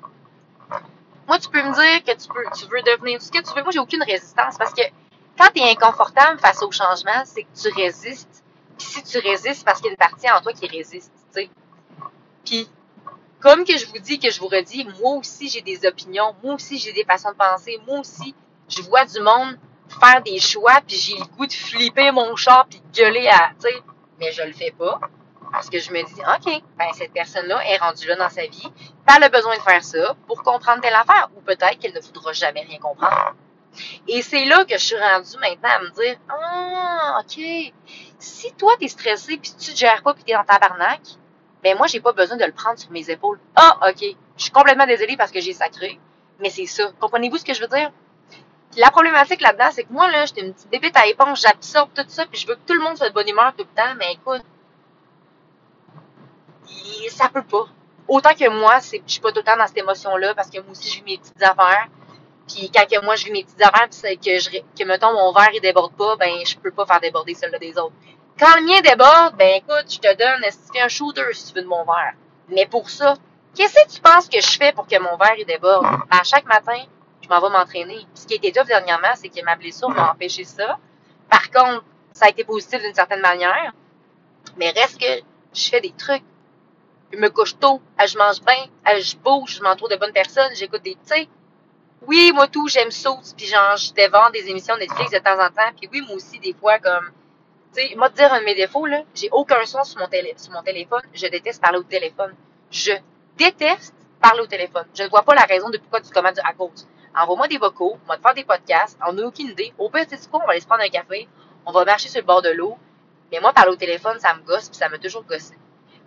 Moi, 1.27 1.39
tu 1.39 1.49
peux 1.49 1.61
me 1.61 1.73
dire 1.73 2.03
que 2.03 2.21
tu 2.21 2.27
peux, 2.27 2.43
tu 2.57 2.65
veux 2.65 2.81
devenir 2.81 3.21
ce 3.21 3.31
que 3.31 3.39
tu 3.39 3.53
veux. 3.55 3.63
Moi, 3.63 3.71
j'ai 3.71 3.79
aucune 3.79 4.03
résistance 4.03 4.57
parce 4.57 4.73
que 4.73 4.81
quand 5.37 5.47
tu 5.53 5.61
es 5.61 5.71
inconfortable 5.71 6.39
face 6.39 6.61
au 6.61 6.71
changement, 6.71 7.23
c'est 7.25 7.43
que 7.43 7.55
tu 7.55 7.69
résistes. 7.69 8.43
Puis 8.77 8.87
si 8.87 9.03
tu 9.03 9.19
résistes, 9.19 9.63
parce 9.65 9.79
qu'il 9.79 9.87
y 9.87 9.89
a 9.89 9.91
une 9.91 9.97
partie 9.97 10.29
en 10.29 10.41
toi 10.41 10.51
qui 10.53 10.67
résiste, 10.67 11.11
tu 11.33 11.41
sais. 11.41 11.49
Puis, 12.43 12.69
comme 13.39 13.63
que 13.65 13.77
je 13.77 13.85
vous 13.87 13.99
dis, 13.99 14.19
que 14.19 14.29
je 14.29 14.39
vous 14.39 14.47
redis, 14.47 14.85
moi 14.99 15.17
aussi, 15.17 15.49
j'ai 15.49 15.61
des 15.61 15.85
opinions. 15.85 16.35
Moi 16.43 16.55
aussi, 16.55 16.77
j'ai 16.77 16.91
des 16.91 17.03
façons 17.03 17.31
de 17.31 17.35
penser. 17.35 17.79
Moi 17.87 17.99
aussi, 17.99 18.35
je 18.67 18.81
vois 18.81 19.05
du 19.05 19.19
monde 19.21 19.57
faire 19.99 20.21
des 20.23 20.39
choix, 20.39 20.79
puis 20.85 20.97
j'ai 20.97 21.17
le 21.17 21.25
goût 21.37 21.45
de 21.45 21.53
flipper 21.53 22.11
mon 22.11 22.35
char, 22.35 22.65
puis 22.67 22.79
de 22.79 22.97
gueuler 22.97 23.27
à, 23.27 23.51
tu 23.59 23.69
sais, 23.69 23.83
mais 24.19 24.31
je 24.31 24.43
le 24.43 24.53
fais 24.53 24.71
pas. 24.71 24.99
Parce 25.53 25.69
que 25.69 25.79
je 25.79 25.91
me 25.91 26.01
dis, 26.03 26.21
OK, 26.21 26.63
ben 26.77 26.87
cette 26.93 27.13
personne-là 27.13 27.63
est 27.67 27.77
rendue 27.77 28.07
là 28.07 28.15
dans 28.15 28.29
sa 28.29 28.41
vie, 28.41 28.71
elle 29.15 29.23
a 29.23 29.29
besoin 29.29 29.55
de 29.55 29.61
faire 29.61 29.83
ça 29.83 30.15
pour 30.27 30.41
comprendre 30.41 30.81
telle 30.81 30.95
affaire, 30.95 31.29
ou 31.37 31.41
peut-être 31.41 31.77
qu'elle 31.77 31.93
ne 31.93 32.01
voudra 32.01 32.33
jamais 32.33 32.61
rien 32.61 32.79
comprendre. 32.79 33.35
Et 34.07 34.23
c'est 34.23 34.45
là 34.45 34.65
que 34.65 34.73
je 34.73 34.83
suis 34.83 34.97
rendue 34.97 35.37
maintenant 35.39 35.69
à 35.69 35.79
me 35.79 35.89
dire, 35.91 36.17
ah, 36.29 37.19
OK, 37.21 37.73
si 38.17 38.53
toi 38.53 38.73
t'es 38.79 38.87
stressé, 38.87 39.37
puis 39.37 39.53
tu 39.57 39.73
te 39.73 39.77
gères 39.77 40.01
pas, 40.01 40.15
puis 40.15 40.23
t'es 40.23 40.33
dans 40.33 40.43
ta 40.43 40.57
barnaque, 40.57 41.07
ben 41.63 41.77
moi 41.77 41.85
j'ai 41.85 42.01
pas 42.01 42.13
besoin 42.13 42.35
de 42.35 42.45
le 42.45 42.51
prendre 42.51 42.79
sur 42.79 42.89
mes 42.89 43.07
épaules. 43.11 43.39
Ah, 43.55 43.77
OK, 43.89 44.03
je 44.37 44.43
suis 44.43 44.51
complètement 44.51 44.87
désolée 44.87 45.17
parce 45.17 45.31
que 45.31 45.39
j'ai 45.39 45.53
sacré, 45.53 45.99
mais 46.39 46.49
c'est 46.49 46.65
ça. 46.65 46.91
Comprenez-vous 46.99 47.37
ce 47.37 47.45
que 47.45 47.53
je 47.53 47.61
veux 47.61 47.67
dire? 47.67 47.91
la 48.77 48.89
problématique 48.89 49.41
là-dedans, 49.41 49.69
c'est 49.71 49.83
que 49.83 49.93
moi, 49.93 50.09
là, 50.09 50.25
j'étais 50.25 50.41
une 50.41 50.53
petite 50.53 50.69
bébête 50.69 50.97
à 50.97 51.07
éponge, 51.07 51.41
j'absorbe 51.41 51.89
tout 51.93 52.05
ça, 52.07 52.25
puis 52.25 52.39
je 52.39 52.47
veux 52.47 52.55
que 52.55 52.61
tout 52.65 52.73
le 52.73 52.81
monde 52.81 52.97
soit 52.97 53.09
de 53.09 53.13
bonne 53.13 53.29
humeur 53.29 53.53
tout 53.57 53.65
le 53.69 53.81
temps, 53.81 53.95
mais 53.97 54.13
écoute, 54.13 54.43
ça 57.09 57.29
peut 57.29 57.43
pas. 57.43 57.65
Autant 58.07 58.33
que 58.33 58.49
moi, 58.49 58.79
je 58.79 58.99
suis 59.05 59.21
pas 59.21 59.31
tout 59.31 59.39
le 59.39 59.43
temps 59.43 59.57
dans 59.57 59.67
cette 59.67 59.77
émotion-là, 59.77 60.35
parce 60.35 60.49
que 60.49 60.59
moi 60.59 60.71
aussi, 60.71 60.89
j'ai 60.89 61.01
mes 61.01 61.17
petites 61.17 61.41
affaires. 61.41 61.87
Puis 62.47 62.69
quand 62.73 62.85
que 62.85 63.03
moi 63.03 63.15
je 63.15 63.25
vis 63.25 63.31
mes 63.31 63.43
petites 63.43 63.61
affaires, 63.61 63.87
puis 63.89 64.17
que 64.17 64.39
je 64.39 64.49
que 64.49 64.85
mettons 64.85 65.13
mon 65.13 65.31
verre 65.31 65.51
il 65.53 65.61
déborde 65.61 65.93
pas, 65.93 66.17
ben 66.17 66.45
je 66.45 66.57
peux 66.57 66.71
pas 66.71 66.85
faire 66.85 66.99
déborder 66.99 67.33
celui 67.35 67.57
des 67.59 67.77
autres. 67.77 67.93
Quand 68.37 68.55
le 68.57 68.65
mien 68.65 68.81
déborde, 68.81 69.37
ben 69.37 69.55
écoute, 69.55 69.85
je 69.89 69.99
te 69.99 70.17
donne 70.17 70.43
un 70.81 70.87
shooter 70.87 71.33
si 71.33 71.47
tu 71.47 71.53
veux 71.53 71.61
de 71.61 71.67
mon 71.67 71.85
verre? 71.85 72.13
Mais 72.49 72.65
pour 72.65 72.89
ça, 72.89 73.15
qu'est-ce 73.55 73.75
que 73.75 73.93
tu 73.95 74.01
penses 74.01 74.27
que 74.27 74.41
je 74.41 74.57
fais 74.57 74.73
pour 74.73 74.87
que 74.87 74.99
mon 74.99 75.15
verre 75.17 75.35
il 75.37 75.45
déborde? 75.45 75.83
Ben, 75.83 76.19
à 76.19 76.23
chaque 76.23 76.45
matin, 76.45 76.83
je 77.21 77.29
m'en 77.29 77.39
vais 77.39 77.49
m'entraîner. 77.49 78.05
Ce 78.13 78.25
qui 78.25 78.33
a 78.33 78.37
été 78.37 78.51
top 78.51 78.67
dernièrement, 78.67 79.13
c'est 79.15 79.29
que 79.29 79.43
ma 79.45 79.55
blessure 79.55 79.89
m'a 79.89 80.11
empêché 80.11 80.43
ça. 80.43 80.77
Par 81.29 81.49
contre, 81.51 81.85
ça 82.11 82.25
a 82.25 82.29
été 82.29 82.43
positif 82.43 82.81
d'une 82.81 82.93
certaine 82.93 83.21
manière. 83.21 83.71
Mais 84.57 84.71
reste 84.71 84.99
que 84.99 85.23
je 85.53 85.69
fais 85.69 85.79
des 85.79 85.93
trucs. 85.93 86.23
Je 87.13 87.19
me 87.19 87.29
couche 87.29 87.59
tôt, 87.59 87.79
je 88.03 88.17
mange 88.17 88.41
bien, 88.41 88.65
je 88.99 89.15
bouge, 89.17 89.57
je 89.57 89.61
m'entoure 89.61 89.87
de 89.87 89.97
bonnes 89.97 90.13
personnes, 90.13 90.49
j'écoute 90.55 90.81
des, 90.81 90.97
tu 91.07 91.27
oui, 92.07 92.31
moi 92.33 92.47
tout, 92.47 92.67
j'aime 92.67 92.89
ça, 92.89 93.11
puis 93.37 93.45
genre, 93.45 93.77
je 93.77 93.93
dévore 93.93 94.31
des 94.31 94.49
émissions 94.49 94.75
Netflix 94.77 95.11
de 95.11 95.19
temps 95.19 95.39
en 95.39 95.49
temps, 95.49 95.71
puis 95.79 95.87
oui, 95.93 96.01
moi 96.01 96.15
aussi, 96.15 96.39
des 96.39 96.53
fois, 96.53 96.79
comme, 96.79 97.11
tu 97.71 97.81
sais, 97.81 97.95
moi, 97.95 98.09
te 98.09 98.15
dire 98.15 98.33
un 98.33 98.39
de 98.39 98.45
mes 98.45 98.55
défauts, 98.55 98.87
là, 98.87 99.03
j'ai 99.13 99.29
aucun 99.31 99.63
son 99.65 99.83
sur 99.83 99.99
mon, 99.99 100.07
télé 100.07 100.33
sur 100.37 100.51
mon 100.53 100.63
téléphone, 100.63 101.03
je 101.13 101.27
déteste 101.27 101.61
parler 101.61 101.77
au 101.77 101.83
téléphone. 101.83 102.33
Je 102.71 102.93
déteste 103.37 103.93
parler 104.19 104.41
au 104.41 104.47
téléphone. 104.47 104.85
Je 104.95 105.03
ne 105.03 105.09
vois 105.09 105.21
pas 105.21 105.35
la 105.35 105.43
raison 105.43 105.69
de 105.69 105.77
pourquoi 105.77 106.01
tu 106.01 106.09
commandes 106.09 106.39
à 106.43 106.53
cause. 106.53 106.87
Envoie-moi 107.15 107.47
des 107.47 107.59
vocaux, 107.59 107.95
on 108.03 108.07
va 108.07 108.17
te 108.17 108.23
faire 108.23 108.33
des 108.33 108.43
podcasts, 108.43 108.97
on 109.07 109.13
n'a 109.13 109.23
aucune 109.23 109.49
idée. 109.49 109.71
Au 109.77 109.89
pire, 109.89 110.07
tu 110.07 110.17
quoi, 110.31 110.41
on 110.43 110.47
va 110.47 110.53
aller 110.53 110.61
se 110.61 110.65
prendre 110.65 110.81
un 110.81 110.89
café, 110.89 111.29
on 111.67 111.71
va 111.71 111.85
marcher 111.85 112.09
sur 112.09 112.21
le 112.21 112.25
bord 112.25 112.41
de 112.41 112.49
l'eau, 112.49 112.75
mais 113.31 113.39
moi, 113.39 113.53
parler 113.53 113.71
au 113.71 113.75
téléphone, 113.75 114.19
ça 114.19 114.33
me 114.33 114.41
gosse, 114.41 114.67
puis 114.67 114.77
ça 114.79 114.89
m'a 114.89 114.97
toujours 114.97 115.23
gossé. 115.23 115.53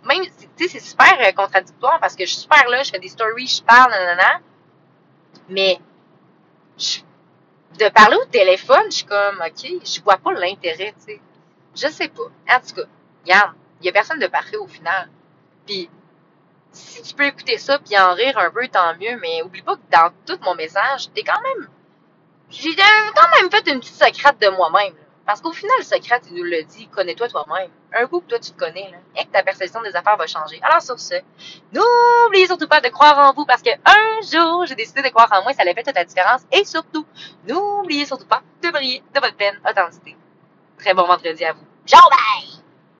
Même, 0.05 0.23
tu 0.55 0.67
sais, 0.67 0.79
c'est 0.79 0.85
super 0.85 1.13
euh, 1.19 1.31
contradictoire 1.33 1.99
parce 1.99 2.15
que 2.15 2.25
je 2.25 2.31
suis 2.31 2.41
super 2.41 2.67
là, 2.69 2.83
je 2.83 2.91
fais 2.91 2.99
des 2.99 3.09
stories, 3.09 3.47
je 3.47 3.63
parle, 3.63 3.91
nanana, 3.91 4.41
mais 5.49 5.79
de 6.77 7.89
parler 7.89 8.15
au 8.17 8.25
téléphone, 8.25 8.85
je 8.85 8.97
suis 8.97 9.05
comme, 9.05 9.41
OK, 9.45 9.83
je 9.83 10.01
vois 10.01 10.17
pas 10.17 10.33
l'intérêt, 10.33 10.93
tu 10.97 11.13
sais. 11.13 11.21
Je 11.75 11.87
sais 11.87 12.07
pas. 12.07 12.23
En 12.23 12.59
tout 12.59 12.75
cas, 12.75 12.87
regarde, 13.23 13.53
il 13.81 13.85
y 13.85 13.89
a 13.89 13.91
personne 13.91 14.19
de 14.19 14.27
parfait 14.27 14.57
au 14.57 14.67
final. 14.67 15.09
Puis, 15.65 15.89
si 16.71 17.01
tu 17.03 17.13
peux 17.13 17.25
écouter 17.25 17.57
ça 17.57 17.79
puis 17.79 17.97
en 17.97 18.13
rire 18.13 18.37
un 18.37 18.49
peu, 18.49 18.67
tant 18.67 18.95
mieux, 18.95 19.17
mais 19.19 19.41
oublie 19.43 19.61
pas 19.61 19.75
que 19.75 19.81
dans 19.91 20.11
tout 20.25 20.39
mon 20.43 20.55
message, 20.55 21.11
t'es 21.13 21.23
quand 21.23 21.41
même... 21.41 21.69
J'ai 22.49 22.75
quand 22.75 23.41
même 23.41 23.51
fait 23.51 23.69
une 23.71 23.79
petite 23.79 23.95
secrète 23.95 24.39
de 24.39 24.47
moi-même. 24.49 24.93
Parce 25.25 25.41
qu'au 25.41 25.51
final, 25.51 25.75
le 25.79 25.83
secret, 25.83 26.21
il 26.29 26.35
nous 26.35 26.43
le 26.43 26.63
dit, 26.63 26.87
connais-toi 26.87 27.27
toi-même. 27.27 27.69
Un 27.93 28.05
coup 28.07 28.19
que 28.19 28.27
toi, 28.27 28.39
tu 28.39 28.51
te 28.51 28.59
connais, 28.59 28.89
là, 28.91 28.97
et 29.15 29.25
que 29.25 29.31
ta 29.31 29.43
perception 29.43 29.81
des 29.81 29.95
affaires 29.95 30.17
va 30.17 30.27
changer. 30.27 30.59
Alors, 30.61 30.81
sur 30.81 30.99
ce, 30.99 31.15
n'oubliez 31.71 32.45
surtout 32.45 32.67
pas 32.67 32.81
de 32.81 32.89
croire 32.89 33.17
en 33.17 33.33
vous 33.33 33.45
parce 33.45 33.61
que 33.61 33.69
un 33.69 34.21
jour, 34.29 34.65
j'ai 34.65 34.75
décidé 34.75 35.01
de 35.01 35.09
croire 35.09 35.29
en 35.31 35.43
moi, 35.43 35.53
ça 35.53 35.61
allait 35.61 35.73
faire 35.73 35.83
toute 35.85 35.95
la 35.95 36.05
différence. 36.05 36.41
Et 36.51 36.65
surtout, 36.65 37.05
n'oubliez 37.47 38.05
surtout 38.05 38.27
pas 38.27 38.41
de 38.61 38.69
briller 38.69 39.01
de 39.13 39.19
votre 39.19 39.35
peine 39.35 39.59
authenticité. 39.67 40.17
Très 40.77 40.93
bon 40.93 41.05
vendredi 41.05 41.45
à 41.45 41.53
vous. 41.53 41.65
Ciao, 41.85 42.01
bye! 42.09 42.66